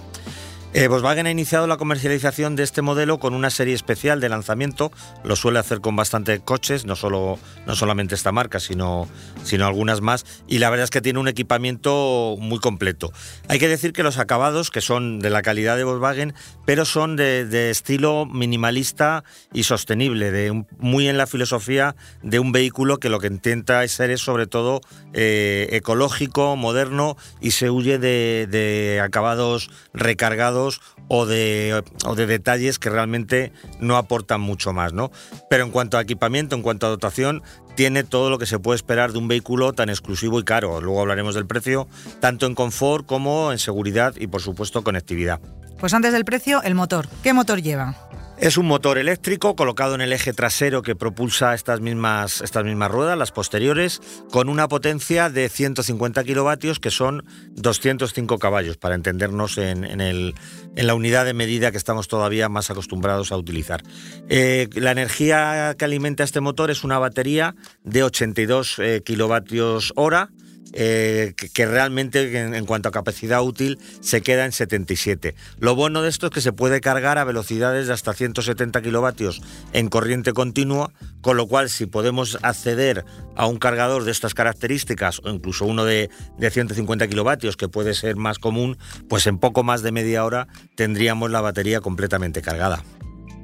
Eh, 0.77 0.89
Volkswagen 0.89 1.29
ha 1.29 1.31
iniciado 1.31 1.69
la 1.69 1.77
comercialización 1.77 2.57
de 2.57 2.65
este 2.65 2.83
modelo 2.83 3.21
con 3.21 3.33
una 3.33 3.51
serie 3.51 3.75
especial 3.75 4.21
de 4.21 4.29
lanzamiento. 4.29 4.91
Lo 5.23 5.37
suele 5.37 5.61
hacer 5.61 5.81
con 5.81 5.95
bastantes 5.95 6.41
coches, 6.41 6.85
no, 6.85 6.97
solo, 6.97 7.39
no 7.65 7.77
solamente 7.77 8.17
esta 8.17 8.33
marca, 8.33 8.59
sino, 8.59 9.07
sino 9.45 9.69
algunas 9.69 10.01
más. 10.01 10.27
Y 10.49 10.59
la 10.59 10.71
verdad 10.71 10.83
es 10.83 10.91
que 10.91 11.01
tiene 11.01 11.21
un 11.21 11.29
equipamiento 11.29 12.35
muy 12.41 12.59
completo. 12.59 13.13
Hay 13.47 13.61
que 13.61 13.69
decir 13.69 13.93
que 13.93 14.03
los 14.03 14.19
acabados, 14.19 14.73
que 14.73 14.81
son 14.81 15.21
de 15.21 15.31
la 15.31 15.43
calidad 15.43 15.77
de 15.77 15.85
Volkswagen, 15.85 16.35
pero 16.65 16.85
son 16.85 17.17
de, 17.17 17.71
estilo 17.71 18.27
minimalista 18.27 19.25
y 19.53 19.65
sostenible, 19.65 20.31
de 20.31 20.65
muy 20.79 21.09
en 21.09 21.19
la 21.19 21.27
filosofía 21.27 21.97
de 22.23 22.39
un 22.39 22.53
vehículo 22.53 22.99
que 22.99 23.09
lo 23.09 23.21
que 23.21 23.27
intenta 23.27 23.87
ser 23.89 24.11
es 24.11 24.21
sobre 24.21 24.47
todo 24.47 24.81
eh, 25.13 25.69
ecológico, 25.73 26.57
moderno 26.57 27.17
y 27.41 27.53
se 27.53 27.71
huye 27.71 27.99
de 27.99 29.01
acabados 29.03 29.71
recargados 29.93 30.81
o 31.09 31.27
de, 31.27 31.83
de 32.17 32.27
detalles 32.27 32.79
que 32.79 32.91
realmente 32.91 33.53
no 33.81 33.97
aportan 33.97 34.41
mucho 34.41 34.73
más, 34.73 34.93
¿no? 34.93 35.11
Pero 35.51 35.65
en 35.65 35.71
cuanto 35.71 35.99
a 35.99 36.03
equipamiento, 36.03 36.57
en 36.57 36.63
cuanto 36.63 36.87
a 36.87 36.91
dotación, 36.91 37.43
tiene 37.75 38.05
todo 38.05 38.31
lo 38.31 38.39
que 38.39 38.47
se 38.47 38.59
puede 38.59 38.77
esperar 38.77 39.13
de 39.13 39.19
un 39.19 39.29
vehículo 39.29 39.73
tan 39.73 39.89
exclusivo 39.89 40.39
y 40.39 40.45
caro. 40.45 40.81
Luego 40.81 41.01
hablaremos 41.01 41.35
del 41.35 41.47
precio, 41.47 41.89
tanto 42.21 42.47
en 42.47 42.55
confort 42.55 43.05
como 43.07 43.53
en 43.53 43.59
seguridad 43.59 44.15
y 44.17 44.29
por 44.29 44.41
supuesto 44.41 44.85
conectividad. 44.85 45.41
Pues 45.79 45.93
antes 45.95 46.13
del 46.13 46.25
precio, 46.25 46.63
el 46.63 46.75
motor. 46.75 47.09
¿Qué 47.23 47.33
motor 47.33 47.61
lleva? 47.61 47.95
Es 48.37 48.59
un 48.59 48.67
motor 48.67 48.99
eléctrico 48.99 49.55
colocado 49.55 49.95
en 49.95 50.01
el 50.01 50.13
eje 50.13 50.33
trasero 50.33 50.83
que 50.83 50.97
propulsa 50.97 51.55
estas 51.55 51.81
mismas, 51.81 52.41
estas 52.41 52.65
mismas 52.65 52.91
ruedas, 52.91 53.17
las 53.17 53.31
posteriores, 53.31 54.03
con 54.31 54.49
una 54.49 54.67
potencia 54.67 55.31
de 55.31 55.49
150 55.49 56.25
kilovatios, 56.25 56.81
que 56.81 56.91
son 56.91 57.25
205 57.53 58.39
caballos, 58.41 58.77
para 58.77 58.97
entendernos 58.97 59.57
en, 59.57 60.35
la 60.75 60.95
unidad 60.95 61.25
de 61.25 61.33
medida 61.33 61.71
que 61.71 61.77
estamos 61.77 62.09
todavía 62.09 62.49
más 62.49 62.71
acostumbrados 62.71 63.31
a 63.31 63.37
utilizar. 63.37 63.85
Eh, 64.29 64.69
la 64.75 64.91
energía 64.91 65.77
que 65.79 65.85
alimenta 65.85 66.25
este 66.25 66.41
motor 66.41 66.73
es 66.73 66.83
una 66.83 66.99
batería 66.99 67.55
de 67.85 68.03
82 68.03 68.79
eh, 68.81 69.03
kilovatios 69.05 69.93
hora 69.95 70.31
eh, 70.77 71.35
que, 71.37 71.67
realmente 71.67 72.37
en, 72.37 72.67
cuanto 72.67 72.89
a 72.89 72.93
capacidad 72.93 73.43
útil 73.43 73.79
se 74.01 74.23
queda 74.23 74.45
en 74.45 74.53
77. 74.53 75.35
Lo 75.59 75.77
bueno 75.77 76.03
de 76.03 76.09
esto 76.09 76.27
es 76.27 76.33
que 76.33 76.41
se 76.41 76.53
puede 76.53 76.81
cargar 76.81 77.17
a 77.17 77.25
velocidades 77.25 77.87
de 77.87 77.93
hasta 77.93 78.13
170 78.13 78.83
kilovatios 78.83 79.41
en 79.73 79.89
corriente 79.89 80.33
continua, 80.33 80.91
con 81.21 81.37
lo 81.37 81.47
cual 81.47 81.71
si 81.71 81.87
podemos 81.87 82.39
acceder 82.43 83.05
a 83.37 83.47
un 83.47 83.59
cargador 83.59 84.05
de 84.05 84.11
estas 84.11 84.35
características 84.35 85.21
o 85.25 85.31
incluso 85.31 85.65
uno 85.65 85.85
de, 85.85 86.11
de 86.39 86.51
150 86.51 87.07
kilovatios 87.07 87.57
que 87.57 87.69
puede 87.69 87.95
ser 87.95 88.17
más 88.17 88.41
común, 88.41 88.77
pues 89.09 89.29
en 89.29 89.39
poco 89.39 89.63
más 89.63 89.83
de 89.83 89.93
media 89.93 90.25
hora 90.25 90.49
tendríamos 90.75 91.31
la 91.31 91.41
batería 91.41 91.81
completamente 91.81 92.43
cargada. 92.43 92.83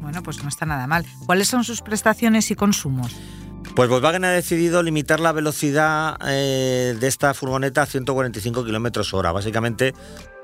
Bueno, 0.01 0.23
pues 0.23 0.43
no 0.43 0.49
está 0.49 0.67
nada 0.67 0.87
mal. 0.87 1.07
¿Cuáles 1.27 1.49
son 1.49 1.63
sus 1.63 1.83
prestaciones 1.83 2.51
y 2.51 2.57
consumos? 2.57 3.15
Pues 3.75 3.89
Volkswagen 3.89 4.25
ha 4.25 4.31
decidido 4.31 4.83
limitar 4.83 5.21
la 5.21 5.33
velocidad 5.33 6.17
eh, 6.27 6.97
de 6.99 7.07
esta 7.07 7.35
furgoneta 7.35 7.83
a 7.83 7.87
145 7.87 8.65
kilómetros 8.65 9.15
hora, 9.15 9.33
básicamente 9.33 9.95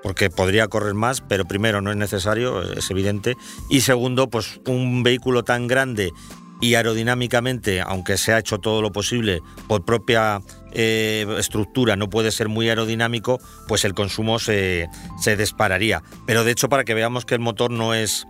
porque 0.02 0.30
podría 0.30 0.68
correr 0.68 0.94
más, 0.94 1.20
pero 1.20 1.44
primero 1.46 1.80
no 1.80 1.90
es 1.90 1.96
necesario, 1.96 2.62
es 2.62 2.90
evidente, 2.90 3.36
y 3.68 3.80
segundo, 3.80 4.30
pues 4.30 4.60
un 4.66 5.02
vehículo 5.02 5.42
tan 5.42 5.66
grande 5.66 6.12
y 6.60 6.74
aerodinámicamente, 6.74 7.80
aunque 7.80 8.16
se 8.16 8.32
ha 8.32 8.38
hecho 8.38 8.58
todo 8.58 8.80
lo 8.82 8.92
posible 8.92 9.40
por 9.68 9.84
propia 9.84 10.40
eh, 10.72 11.26
estructura, 11.38 11.96
no 11.96 12.08
puede 12.08 12.30
ser 12.30 12.48
muy 12.48 12.68
aerodinámico, 12.68 13.40
pues 13.68 13.84
el 13.84 13.94
consumo 13.94 14.38
se, 14.38 14.88
se 15.20 15.36
dispararía. 15.36 16.02
Pero 16.26 16.44
de 16.44 16.52
hecho, 16.52 16.68
para 16.68 16.84
que 16.84 16.94
veamos 16.94 17.24
que 17.24 17.34
el 17.34 17.40
motor 17.40 17.70
no 17.70 17.92
es 17.92 18.26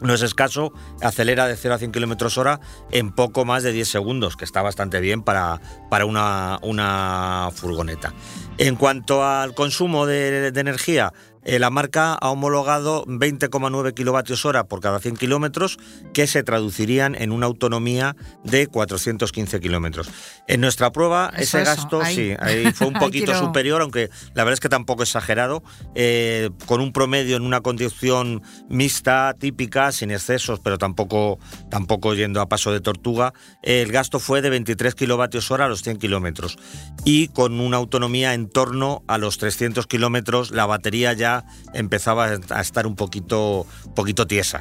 no 0.00 0.14
es 0.14 0.22
escaso, 0.22 0.72
acelera 1.02 1.46
de 1.46 1.56
0 1.56 1.74
a 1.74 1.78
100 1.78 1.92
km 1.92 2.38
hora 2.38 2.60
en 2.90 3.12
poco 3.12 3.44
más 3.44 3.62
de 3.62 3.72
10 3.72 3.88
segundos, 3.88 4.36
que 4.36 4.44
está 4.44 4.62
bastante 4.62 5.00
bien 5.00 5.22
para, 5.22 5.60
para 5.88 6.04
una, 6.04 6.58
una 6.62 7.50
furgoneta. 7.54 8.14
En 8.58 8.76
cuanto 8.76 9.24
al 9.24 9.54
consumo 9.54 10.06
de, 10.06 10.48
energía, 10.48 11.12
eh, 11.44 11.58
la 11.58 11.70
marca 11.70 12.14
ha 12.14 12.30
homologado 12.30 13.04
20,9 13.06 13.94
kilovatios 13.94 14.44
hora 14.44 14.64
por 14.64 14.80
cada 14.80 15.00
100 15.00 15.16
kilómetros, 15.16 15.78
que 16.12 16.26
se 16.26 16.42
traducirían 16.42 17.14
en 17.14 17.32
una 17.32 17.46
autonomía 17.46 18.16
de 18.44 18.66
415 18.66 19.60
kilómetros. 19.60 20.10
En 20.48 20.60
nuestra 20.60 20.92
prueba, 20.92 21.32
ese 21.36 21.64
gasto 21.64 22.04
sí, 22.04 22.34
fue 22.74 22.88
un 22.88 22.94
poquito 23.00 23.34
superior, 23.38 23.82
aunque 23.82 24.10
la 24.34 24.44
verdad 24.44 24.54
es 24.54 24.60
que 24.60 24.68
tampoco 24.68 25.02
exagerado, 25.02 25.62
eh, 25.94 26.50
con 26.66 26.80
un 26.80 26.92
promedio 26.92 27.36
en 27.36 27.42
una 27.42 27.60
conducción 27.60 28.42
mixta, 28.68 29.34
típica, 29.38 29.92
sin 29.92 30.10
excesos, 30.10 30.60
pero 30.60 30.78
tampoco, 30.78 31.38
tampoco 31.70 32.14
yendo 32.14 32.40
a 32.40 32.48
paso 32.48 32.72
de 32.72 32.80
tortuga, 32.80 33.32
el 33.62 33.92
gasto 33.92 34.18
fue 34.18 34.42
de 34.42 34.50
23 34.50 34.94
kilovatios 34.94 35.50
hora 35.50 35.66
a 35.66 35.68
los 35.68 35.82
100 35.82 35.98
kilómetros. 35.98 36.58
Y 37.04 37.28
con 37.28 37.60
una 37.60 37.76
autonomía 37.76 38.34
en 38.34 38.48
torno 38.48 39.02
a 39.06 39.18
los 39.18 39.38
300 39.38 39.86
kilómetros, 39.86 40.50
la 40.50 40.66
batería 40.66 41.12
ya 41.12 41.29
empezaba 41.74 42.30
a 42.50 42.60
estar 42.60 42.86
un 42.86 42.96
poquito, 42.96 43.66
poquito 43.94 44.26
tiesa. 44.26 44.60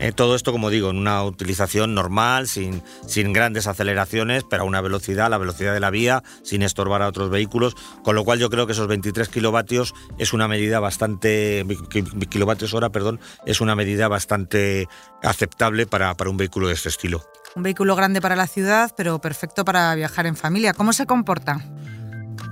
Eh, 0.00 0.12
todo 0.12 0.34
esto, 0.34 0.50
como 0.50 0.70
digo, 0.70 0.90
en 0.90 0.96
una 0.96 1.22
utilización 1.22 1.94
normal, 1.94 2.48
sin, 2.48 2.82
sin 3.06 3.32
grandes 3.32 3.66
aceleraciones, 3.66 4.44
pero 4.44 4.64
a 4.64 4.66
una 4.66 4.80
velocidad, 4.80 5.30
la 5.30 5.38
velocidad 5.38 5.72
de 5.72 5.80
la 5.80 5.90
vía, 5.90 6.22
sin 6.42 6.62
estorbar 6.62 7.02
a 7.02 7.08
otros 7.08 7.30
vehículos, 7.30 7.76
con 8.02 8.16
lo 8.16 8.24
cual 8.24 8.38
yo 8.38 8.50
creo 8.50 8.66
que 8.66 8.72
esos 8.72 8.88
23 8.88 9.28
kilovatios 9.28 9.94
es 10.18 10.32
una 10.32 10.48
medida 10.48 10.80
bastante, 10.80 11.64
kilovatios 12.28 12.74
hora, 12.74 12.90
perdón, 12.90 13.20
es 13.46 13.60
una 13.60 13.76
medida 13.76 14.08
bastante 14.08 14.88
aceptable 15.22 15.86
para, 15.86 16.14
para 16.16 16.30
un 16.30 16.36
vehículo 16.36 16.68
de 16.68 16.74
este 16.74 16.88
estilo. 16.88 17.22
Un 17.54 17.62
vehículo 17.62 17.94
grande 17.94 18.20
para 18.20 18.34
la 18.34 18.48
ciudad, 18.48 18.92
pero 18.96 19.20
perfecto 19.20 19.64
para 19.64 19.94
viajar 19.94 20.26
en 20.26 20.36
familia. 20.36 20.74
¿Cómo 20.74 20.92
se 20.92 21.06
comporta? 21.06 21.64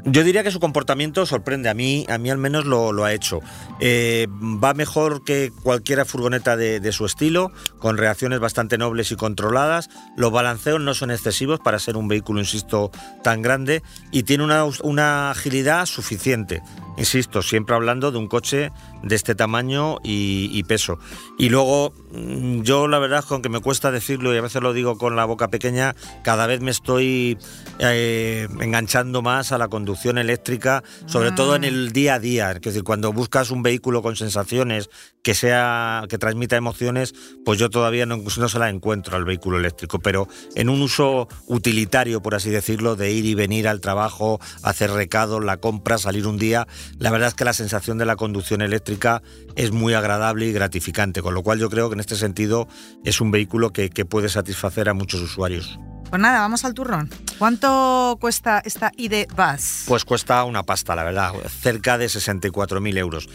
Yo 0.05 0.25
diría 0.25 0.43
que 0.43 0.51
su 0.51 0.59
comportamiento 0.59 1.27
sorprende, 1.27 1.69
a 1.69 1.75
mí, 1.75 2.07
a 2.09 2.19
mí 2.19 2.29
al 2.29 2.39
menos 2.39 2.65
lo, 2.65 3.05
ha 3.05 3.13
hecho. 3.13 3.39
Eh, 3.79 4.27
va 4.31 4.75
mejor 4.75 5.23
que 5.23 5.53
cualquier 5.63 6.05
furgoneta 6.05 6.57
de, 6.57 6.93
su 6.93 7.07
estilo, 7.07 7.53
con 7.79 7.97
reacciones 7.97 8.41
bastante 8.41 8.79
nobles 8.79 9.13
y 9.13 9.17
controladas. 9.17 9.91
Los 10.17 10.33
balanceos 10.33 10.81
no 10.81 10.95
son 10.95 11.13
excesivos 11.13 11.61
para 11.61 11.79
ser 11.79 11.97
un 11.97 12.09
vehículo, 12.09 12.41
insisto, 12.41 12.91
tan 13.23 13.43
grande 13.43 13.83
y 14.11 14.25
tiene 14.25 14.43
una, 14.43 14.65
una 14.83 15.31
agilidad 15.31 15.87
suficiente. 15.87 16.63
Insisto, 16.97 17.41
siempre 17.41 17.75
hablando 17.75 18.13
de 18.13 18.19
un 18.19 18.29
coche 18.29 18.71
de 19.03 19.15
este 19.15 19.35
tamaño 19.35 19.97
y, 20.03 20.63
peso. 20.65 20.99
Y 21.39 21.49
luego, 21.49 21.93
mm, 22.13 22.63
yo 22.63 22.87
la 22.87 22.99
verdad, 22.99 23.25
con 23.25 23.41
que 23.41 23.49
me 23.49 23.61
cuesta 23.61 23.91
decirlo 23.91 24.35
y 24.35 24.39
a 24.39 24.43
veces 24.43 24.63
lo 24.63 24.73
digo 24.73 24.99
con 24.99 25.17
la 25.17 25.25
boca 25.25 25.49
pequeña, 25.49 25.95
cada 26.23 26.47
vez 26.47 26.61
me 26.61 26.71
estoy 26.71 27.39
eh, 27.79 28.47
enganchando 28.61 29.23
más 29.23 29.53
a 29.53 29.59
la 29.59 29.69
conducción 29.69 30.19
eléctrica, 30.19 30.83
sobre 31.07 31.33
todo 31.33 31.57
en 31.57 31.65
el 31.65 31.93
día 31.93 32.15
a 32.15 32.19
día. 32.19 32.53
Es 32.53 32.61
decir, 32.61 32.85
cuando 32.85 33.13
buscas 33.13 33.51
un 33.51 33.63
vehículo 33.63 34.03
con 34.03 34.17
sensaciones 34.17 34.91
que 35.23 35.35
sea 35.35 36.05
que 36.09 36.19
transmita 36.19 36.57
emociones, 36.57 37.15
pues 37.45 37.59
yo 37.59 37.71
todavía 37.71 38.07
no, 38.07 38.17
no 38.17 38.49
se 38.49 38.59
la 38.59 38.69
encuentro 38.69 39.17
al 39.17 39.25
vehículo 39.25 39.59
eléctrico. 39.59 40.01
Pero 40.01 40.29
en 40.55 40.69
un 40.69 40.83
uso 40.83 41.29
utilitario, 41.47 42.23
por 42.23 42.35
así 42.35 42.51
decirlo, 42.51 42.97
de 42.97 43.13
ir 43.13 43.25
y 43.25 43.35
venir 43.35 43.69
al 43.69 43.81
trabajo, 43.81 44.41
hacer 44.63 44.91
recados, 44.91 45.45
la 45.45 45.59
compra, 45.59 45.99
salir 45.99 46.27
un 46.27 46.39
día, 46.39 46.67
la 46.99 47.11
verdad 47.11 47.29
es 47.29 47.35
que 47.35 47.45
la 47.45 47.53
sensación 47.53 47.99
de 47.99 48.07
la 48.07 48.17
conducción 48.17 48.63
eléctrica 48.63 49.23
es 49.55 49.71
muy 49.71 49.95
agradable 49.95 50.47
y 50.47 50.53
gratificante, 50.53 51.23
con 51.23 51.35
lo 51.35 51.43
cual 51.43 51.59
yo 51.59 51.71
creo 51.71 51.89
que 51.89 51.95
en 51.95 52.01
este 52.01 52.17
sentido 52.17 52.67
es 53.05 53.21
un 53.21 53.31
vehículo 53.31 53.73
que, 53.73 53.91
puede 54.03 54.29
satisfacer 54.29 54.89
a 54.89 54.95
muchos 54.95 55.21
usuarios. 55.21 55.79
Pues 56.11 56.21
nada, 56.21 56.41
vamos 56.41 56.65
al 56.65 56.75
turrón. 56.75 57.09
¿Cuánto 57.39 58.19
cuesta 58.21 58.61
esta 58.65 58.91
ID 58.97 59.29
Bus? 59.29 59.85
Pues 59.87 60.05
cuesta 60.05 60.43
una 60.45 60.65
pasta, 60.65 60.97
la 60.97 61.05
verdad, 61.05 61.33
cerca 61.61 61.99
de 61.99 62.07
64.000 62.07 62.99
euros. 62.99 63.29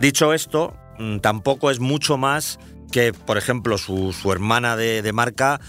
Dicho 0.00 0.32
esto, 0.32 0.76
tampoco 1.20 1.70
es 1.70 1.80
mucho 1.80 2.16
más 2.16 2.58
que, 2.90 3.12
por 3.12 3.38
ejemplo, 3.38 3.78
su, 3.78 4.12
hermana 4.30 4.76
de, 4.76 5.02
de, 5.02 5.12
marca, 5.12 5.60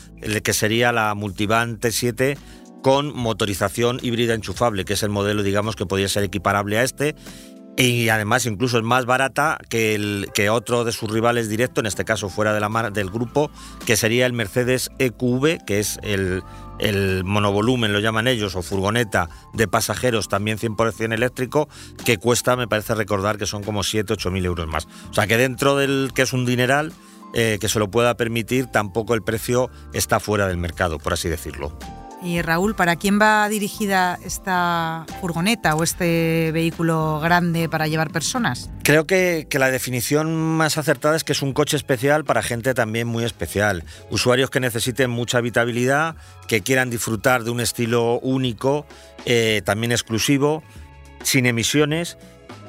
que 0.44 0.54
sería 0.54 0.92
la 0.92 1.16
Multivan 1.16 1.80
T7 1.80 2.38
con 2.84 3.16
motorización 3.16 4.00
híbrida 4.02 4.34
enchufable, 4.36 4.86
que 4.86 4.94
es 4.94 5.04
el 5.04 5.10
modelo, 5.10 5.42
digamos, 5.42 5.76
que 5.76 5.86
podría 5.86 6.10
ser 6.10 6.24
equiparable 6.24 6.78
a 6.78 6.84
este. 6.84 7.16
Y 7.76 8.10
además 8.10 8.46
incluso 8.46 8.78
es 8.78 8.84
más 8.84 9.06
barata 9.06 9.58
que, 9.68 9.96
el, 9.96 10.30
que 10.34 10.52
otro 10.52 10.84
de 10.84 10.92
sus 10.92 11.10
rivales 11.10 11.50
directo, 11.50 11.80
en 11.80 11.88
este 11.88 12.06
caso 12.06 12.30
fuera 12.30 12.54
de 12.54 12.60
la 12.60 12.92
del 12.92 13.10
grupo, 13.10 13.50
que 13.86 13.98
sería 13.98 14.28
el 14.28 14.34
Mercedes 14.34 14.92
EQV, 15.00 15.66
que 15.66 15.80
es 15.80 16.00
el, 16.04 16.44
el 16.78 17.24
monovolumen, 17.24 17.92
lo 17.92 18.00
llaman 18.00 18.28
ellos, 18.28 18.56
o 18.56 18.62
furgoneta 18.62 19.28
de 19.54 19.68
pasajeros 19.68 20.30
también 20.30 20.60
100% 20.60 21.14
eléctrico, 21.14 21.68
que 22.06 22.18
cuesta, 22.18 22.56
me 22.56 22.68
parece 22.68 22.94
recordar, 22.94 23.38
que 23.38 23.48
son 23.48 23.64
como 23.64 23.84
7, 23.84 24.14
8 24.14 24.30
mil 24.30 24.46
euros 24.46 24.68
más. 24.68 24.88
O 25.10 25.14
sea 25.14 25.26
que 25.26 25.38
dentro 25.38 25.76
del 25.76 26.12
que 26.14 26.22
es 26.22 26.34
un 26.34 26.46
dineral, 26.46 26.94
eh, 27.34 27.58
que 27.60 27.70
se 27.70 27.80
lo 27.80 27.90
pueda 27.90 28.16
permitir, 28.16 28.68
tampoco 28.68 29.16
el 29.16 29.24
precio 29.24 29.72
está 29.94 30.20
fuera 30.20 30.48
del 30.48 30.58
mercado, 30.58 31.00
por 31.00 31.14
así 31.14 31.28
decirlo. 31.28 31.76
Y 32.24 32.42
Raúl, 32.42 32.74
¿para 32.74 32.96
quién 32.96 33.20
va 33.20 33.50
dirigida 33.50 34.18
esta 34.24 35.06
furgoneta 35.20 35.76
o 35.76 35.84
este 35.84 36.52
vehículo 36.54 37.20
grande 37.22 37.68
para 37.68 37.88
llevar 37.88 38.12
personas? 38.12 38.70
Creo 38.84 39.06
que, 39.06 39.46
la 39.52 39.70
definición 39.70 40.34
más 40.34 40.78
acertada 40.78 41.18
es 41.18 41.26
que 41.26 41.34
es 41.34 41.42
un 41.42 41.52
coche 41.52 41.76
especial 41.76 42.24
para 42.24 42.42
gente 42.42 42.74
también 42.74 43.08
muy 43.08 43.26
especial. 43.26 43.84
Usuarios 44.10 44.50
que 44.50 44.62
necesiten 44.62 45.10
mucha 45.10 45.40
habitabilidad, 45.40 46.16
que 46.48 46.62
quieran 46.62 46.90
disfrutar 46.90 47.44
de 47.44 47.52
un 47.52 47.60
estilo 47.60 48.20
único, 48.22 48.86
eh, 49.26 49.62
también 49.66 49.92
exclusivo, 49.92 50.64
sin 51.24 51.46
emisiones 51.46 52.18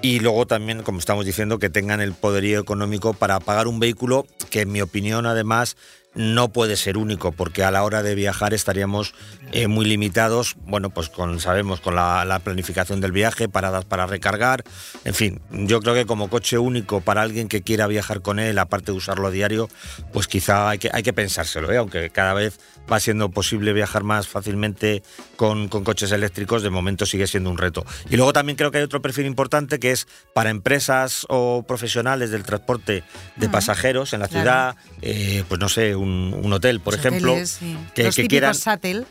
y 0.05 0.21
luego 0.21 0.47
también, 0.47 0.83
como 0.83 0.99
estamos 0.99 1.25
diciendo, 1.25 1.59
que 1.59 1.71
tengan 1.71 2.03
el 2.03 2.13
poderío 2.13 2.61
económico 2.61 3.15
para 3.15 3.41
pagar 3.41 3.69
un 3.69 3.81
vehículo 3.81 4.27
que, 4.51 4.61
en 4.61 4.71
mi 4.71 4.83
opinión, 4.83 5.25
además, 5.25 5.79
no 6.15 6.53
puede 6.53 6.77
ser 6.77 6.97
único, 6.97 7.33
porque 7.33 7.65
a 7.65 7.71
la 7.71 7.83
hora 7.83 8.03
de 8.03 8.15
viajar 8.15 8.55
estaríamos 8.55 9.15
eh, 9.53 9.67
muy 9.67 9.85
limitados, 9.85 10.57
bueno, 10.67 10.91
pues 10.91 11.09
con, 11.09 11.41
sabemos, 11.41 11.81
con 11.81 11.95
la, 11.95 12.41
planificación 12.45 13.01
del 13.01 13.13
viaje, 13.13 13.49
paradas 13.49 13.85
para 13.85 14.07
recargar, 14.07 14.65
en 15.05 15.15
fin, 15.15 15.41
yo 15.51 15.81
creo 15.81 15.95
que 15.95 16.07
como 16.07 16.29
coche 16.29 16.59
único 16.59 17.01
para 17.01 17.23
alguien 17.23 17.49
que 17.49 17.63
quiera 17.63 17.87
viajar 17.87 18.23
con 18.23 18.39
él, 18.39 18.59
aparte 18.59 18.93
de 18.93 18.99
usarlo 18.99 19.29
a 19.29 19.31
diario, 19.31 19.69
pues 20.13 20.27
quizá 20.27 20.71
hay 20.71 20.79
que, 20.79 20.91
hay 20.93 21.03
que 21.03 21.13
pensárselo, 21.13 21.73
¿eh? 21.73 21.79
aunque 21.79 22.11
cada 22.11 22.35
vez 22.35 22.59
va 22.91 23.01
siendo 23.01 23.31
posible 23.31 23.73
viajar 23.73 24.05
más 24.05 24.29
fácilmente 24.29 25.03
con, 25.37 25.69
con 25.69 25.85
coches 25.85 26.13
eléctricos, 26.13 26.63
de 26.63 26.71
momento 26.71 27.07
sigue 27.07 27.27
siendo 27.27 27.51
un 27.51 27.59
reto. 27.59 27.85
Y 28.11 28.17
luego 28.17 28.33
también 28.33 28.57
creo 28.57 28.71
que 28.71 28.79
hay 28.79 28.85
otro 28.85 29.01
perfil 29.01 29.27
importante 29.27 29.79
que 29.79 29.91
es 29.91 30.07
para 30.35 30.51
empresas 30.51 31.27
o 31.29 31.65
profesionales 31.67 32.31
del 32.31 32.43
transporte 32.43 33.05
de 33.37 33.49
pasajeros 33.49 34.13
en 34.13 34.21
la 34.21 34.29
ciudad, 34.29 34.77
eh, 35.03 35.45
pues 35.49 35.61
no 35.61 35.69
sé, 35.69 35.95
un, 36.05 36.53
hotel, 36.53 36.81
por 36.81 36.95
ejemplo, 36.95 37.35
que, 37.95 38.11
quieran 38.29 38.55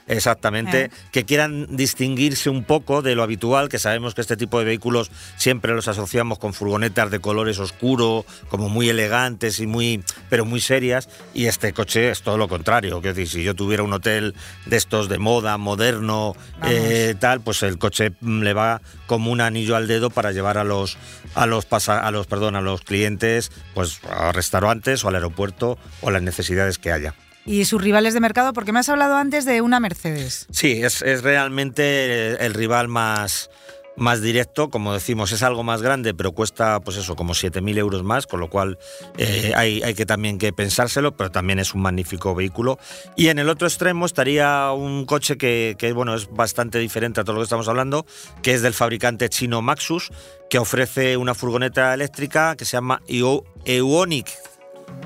exactamente, 0.07 0.91
que 1.11 1.25
quieran 1.25 1.67
distinguirse 1.75 2.49
un 2.49 2.63
poco 2.63 3.01
de 3.01 3.15
lo 3.15 3.23
habitual, 3.23 3.69
que 3.69 3.79
sabemos 3.79 4.13
que 4.15 4.21
este 4.21 4.37
tipo 4.37 4.59
de 4.59 4.65
vehículos 4.65 5.11
siempre 5.35 5.73
los 5.73 5.87
asociamos 5.87 6.39
con 6.39 6.53
furgonetas 6.53 7.11
de 7.11 7.19
colores 7.19 7.59
oscuros, 7.59 8.25
como 8.49 8.69
muy 8.69 8.89
elegantes 8.89 9.59
y 9.59 9.67
muy, 9.67 10.03
pero 10.29 10.45
muy 10.45 10.61
serias, 10.61 11.09
y 11.33 11.47
este 11.47 11.73
coche 11.73 12.11
es 12.11 12.21
todo 12.21 12.37
lo 12.37 12.47
contrario. 12.47 13.01
Quiero 13.01 13.15
decir, 13.15 13.29
si 13.29 13.43
yo 13.43 13.55
tuviera 13.55 13.83
un 13.83 13.93
hotel 13.93 14.35
de 14.65 14.77
estos 14.77 15.09
de 15.09 15.17
moda, 15.17 15.57
moderno, 15.57 16.35
eh, 16.65 17.15
tal, 17.19 17.41
pues 17.41 17.63
el 17.63 17.77
coche 17.77 18.13
le 18.21 18.53
va 18.53 18.81
como 19.05 19.31
un 19.31 19.41
anillo 19.41 19.75
al 19.75 19.87
dedo 19.87 20.09
para 20.09 20.31
llevar 20.31 20.57
a 20.57 20.63
los 20.63 20.97
a 21.35 21.45
los 21.45 21.67
a 21.87 22.11
los 22.11 22.27
perdón, 22.27 22.55
a 22.55 22.61
los 22.61 22.81
clientes, 22.81 23.51
pues 23.73 23.99
a 24.09 24.31
restaurantes 24.31 25.03
o 25.03 25.07
al 25.07 25.15
aeropuerto 25.15 25.77
o 26.01 26.11
las 26.11 26.21
necesidades 26.21 26.77
que 26.83 26.91
haya 26.91 27.15
y 27.45 27.65
sus 27.65 27.81
rivales 27.81 28.13
de 28.13 28.19
mercado, 28.19 28.53
porque 28.53 28.71
me 28.71 28.79
has 28.79 28.89
hablado 28.89 29.17
antes 29.17 29.45
de 29.45 29.61
una 29.61 29.79
Mercedes. 29.79 30.47
Sí, 30.51 30.81
es, 30.83 31.01
es 31.01 31.23
realmente 31.23 32.45
el 32.45 32.53
rival 32.53 32.87
más, 32.87 33.49
más 33.97 34.21
directo, 34.21 34.69
como 34.69 34.93
decimos, 34.93 35.31
es 35.31 35.43
algo 35.43 35.63
más 35.63 35.81
grande, 35.81 36.13
pero 36.13 36.31
cuesta, 36.31 36.79
pues 36.79 36.97
eso, 36.97 37.15
como 37.15 37.33
7.000 37.33 37.77
euros 37.77 38.03
más, 38.03 38.27
con 38.27 38.39
lo 38.39 38.49
cual 38.49 38.77
eh, 39.17 39.51
hay, 39.55 39.83
hay, 39.83 39.93
que 39.93 40.05
también 40.05 40.37
que 40.37 40.53
pensárselo, 40.53 41.17
pero 41.17 41.31
también 41.31 41.59
es 41.59 41.73
un 41.73 41.81
magnífico 41.81 42.33
vehículo. 42.33 42.79
Y 43.17 43.27
en 43.27 43.39
el 43.39 43.49
otro 43.49 43.67
extremo 43.67 44.05
estaría 44.05 44.71
un 44.71 45.05
coche 45.05 45.37
que, 45.37 45.75
que, 45.77 45.91
bueno, 45.91 46.15
es 46.15 46.29
bastante 46.29 46.79
diferente 46.79 47.19
a 47.19 47.23
todo 47.23 47.33
lo 47.33 47.41
que 47.41 47.45
estamos 47.45 47.67
hablando, 47.67 48.05
que 48.41 48.53
es 48.53 48.61
del 48.61 48.73
fabricante 48.73 49.27
chino 49.27 49.61
Maxus, 49.61 50.11
que 50.49 50.59
ofrece 50.59 51.17
una 51.17 51.33
furgoneta 51.33 51.93
eléctrica 51.93 52.55
que 52.55 52.63
se 52.63 52.77
llama 52.77 53.01
Eonic 53.07 54.31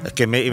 es 0.06 0.14
que 0.14 0.28
me, 0.28 0.50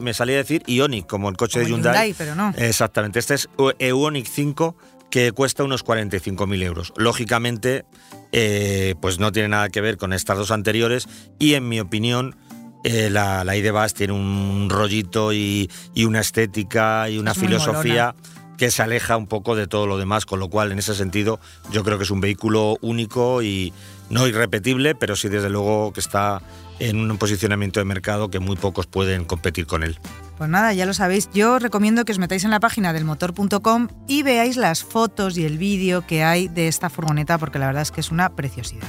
me, 0.00 0.14
salía 0.14 0.36
a 0.36 0.38
decir 0.38 0.62
Ionic, 0.66 1.06
como 1.06 1.28
el 1.28 1.36
coche 1.36 1.60
de 1.60 1.66
Hyundai. 1.66 2.14
pero 2.16 2.34
no. 2.34 2.52
Exactamente. 2.56 3.18
Este 3.18 3.34
es 3.34 3.48
Eonic 3.78 4.26
5, 4.26 4.76
que 5.10 5.32
cuesta 5.32 5.64
unos 5.64 5.84
45.000 5.84 6.62
euros. 6.62 6.92
Lógicamente, 6.96 7.84
eh, 8.32 8.94
pues 9.00 9.18
no 9.18 9.32
tiene 9.32 9.48
nada 9.48 9.68
que 9.68 9.80
ver 9.80 9.96
con 9.96 10.12
estas 10.12 10.38
dos 10.38 10.50
anteriores 10.50 11.08
y 11.38 11.54
en 11.54 11.68
mi 11.68 11.80
opinión 11.80 12.36
eh, 12.84 13.08
la, 13.10 13.44
la 13.44 13.56
IDBAS 13.56 13.94
tiene 13.94 14.12
un 14.12 14.68
rollito 14.70 15.32
y, 15.32 15.70
una 15.96 16.20
estética 16.20 17.08
y 17.08 17.18
una 17.18 17.34
filosofía 17.34 18.14
que 18.58 18.70
se 18.70 18.82
aleja 18.82 19.16
un 19.16 19.26
poco 19.26 19.56
de 19.56 19.66
todo 19.66 19.86
lo 19.86 19.98
demás, 19.98 20.26
con 20.26 20.38
lo 20.38 20.48
cual 20.48 20.72
en 20.72 20.78
ese 20.78 20.94
sentido 20.94 21.40
yo 21.70 21.82
creo 21.82 21.96
que 21.98 22.04
es 22.04 22.10
un 22.10 22.20
vehículo 22.20 22.76
único 22.82 23.42
y 23.42 23.72
no 24.10 24.26
irrepetible, 24.26 24.94
pero 24.94 25.16
sí 25.16 25.28
desde 25.28 25.48
luego 25.48 25.92
que 25.92 26.00
está 26.00 26.42
en 26.78 27.10
un 27.10 27.18
posicionamiento 27.18 27.80
de 27.80 27.84
mercado 27.84 28.30
que 28.30 28.40
muy 28.40 28.56
pocos 28.56 28.86
pueden 28.86 29.24
competir 29.24 29.66
con 29.66 29.82
él. 29.82 29.98
Pues 30.38 30.50
nada, 30.50 30.72
ya 30.72 30.86
lo 30.86 30.94
sabéis, 30.94 31.30
yo 31.32 31.58
recomiendo 31.58 32.04
que 32.04 32.12
os 32.12 32.18
metáis 32.18 32.44
en 32.44 32.50
la 32.50 32.60
página 32.60 32.92
del 32.92 33.04
motor.com 33.04 33.88
y 34.08 34.22
veáis 34.22 34.56
las 34.56 34.82
fotos 34.82 35.38
y 35.38 35.44
el 35.44 35.58
vídeo 35.58 36.06
que 36.06 36.24
hay 36.24 36.48
de 36.48 36.68
esta 36.68 36.90
furgoneta 36.90 37.38
porque 37.38 37.58
la 37.58 37.66
verdad 37.66 37.82
es 37.82 37.92
que 37.92 38.00
es 38.00 38.10
una 38.10 38.34
preciosidad. 38.34 38.88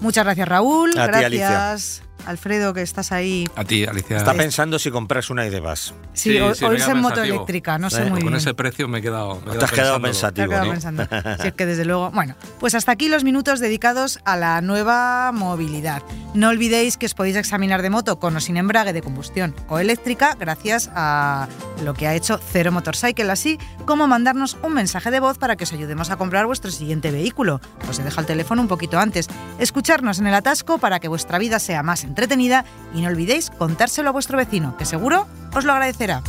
Muchas 0.00 0.24
gracias 0.24 0.48
Raúl, 0.48 0.92
gracias. 0.94 2.02
Alfredo, 2.28 2.74
que 2.74 2.82
estás 2.82 3.10
ahí. 3.10 3.48
A 3.56 3.64
ti, 3.64 3.84
Alicia. 3.86 4.18
Está 4.18 4.34
pensando 4.34 4.78
si 4.78 4.90
compras 4.90 5.30
una 5.30 5.46
y 5.46 5.50
de 5.50 5.60
vas. 5.60 5.94
Sí, 6.12 6.38
o, 6.38 6.50
irse 6.50 6.90
en 6.90 7.00
moto 7.00 7.22
eléctrica, 7.22 7.78
no 7.78 7.88
sé 7.88 8.02
muy 8.02 8.20
bien. 8.20 8.24
Con 8.24 8.36
ese 8.36 8.52
precio 8.54 8.86
me 8.86 8.98
he 8.98 9.02
quedado. 9.02 9.36
te 9.36 9.64
has 9.64 9.72
quedado 9.72 10.00
pensativo. 10.00 10.48
Te 10.48 10.54
has 10.54 10.60
quedado 10.60 10.72
pensando. 10.72 11.08
si 11.42 11.48
es 11.48 11.54
que 11.54 11.66
desde 11.66 11.84
luego. 11.84 12.10
Bueno, 12.10 12.36
pues 12.60 12.74
hasta 12.74 12.92
aquí 12.92 13.08
los 13.08 13.24
minutos 13.24 13.60
dedicados 13.60 14.20
a 14.24 14.36
la 14.36 14.60
nueva 14.60 15.32
movilidad. 15.32 16.02
No 16.34 16.50
olvidéis 16.50 16.98
que 16.98 17.06
os 17.06 17.14
podéis 17.14 17.36
examinar 17.36 17.80
de 17.80 17.90
moto 17.90 18.18
con 18.18 18.36
o 18.36 18.40
sin 18.40 18.58
embrague 18.58 18.92
de 18.92 19.00
combustión 19.00 19.54
o 19.68 19.78
eléctrica 19.78 20.36
gracias 20.38 20.90
a 20.94 21.48
lo 21.82 21.94
que 21.94 22.06
ha 22.06 22.14
hecho 22.14 22.38
Cero 22.52 22.72
Motorcycle, 22.72 23.30
así 23.30 23.58
como 23.86 24.06
mandarnos 24.06 24.58
un 24.62 24.74
mensaje 24.74 25.10
de 25.10 25.20
voz 25.20 25.38
para 25.38 25.56
que 25.56 25.64
os 25.64 25.72
ayudemos 25.72 26.10
a 26.10 26.16
comprar 26.16 26.46
vuestro 26.46 26.70
siguiente 26.70 27.10
vehículo. 27.10 27.60
Os 27.88 27.98
he 27.98 28.02
dejado 28.02 28.22
el 28.22 28.26
teléfono 28.26 28.60
un 28.60 28.68
poquito 28.68 28.98
antes. 28.98 29.28
Escucharnos 29.58 30.18
en 30.18 30.26
el 30.26 30.34
atasco 30.34 30.78
para 30.78 31.00
que 31.00 31.08
vuestra 31.08 31.38
vida 31.38 31.58
sea 31.58 31.82
más 31.82 32.04
y 32.94 33.00
no 33.00 33.08
olvidéis 33.08 33.50
contárselo 33.50 34.08
a 34.08 34.12
vuestro 34.12 34.36
vecino, 34.36 34.76
que 34.76 34.84
seguro 34.84 35.26
os 35.54 35.64
lo 35.64 35.72
agradecerá. 35.72 36.22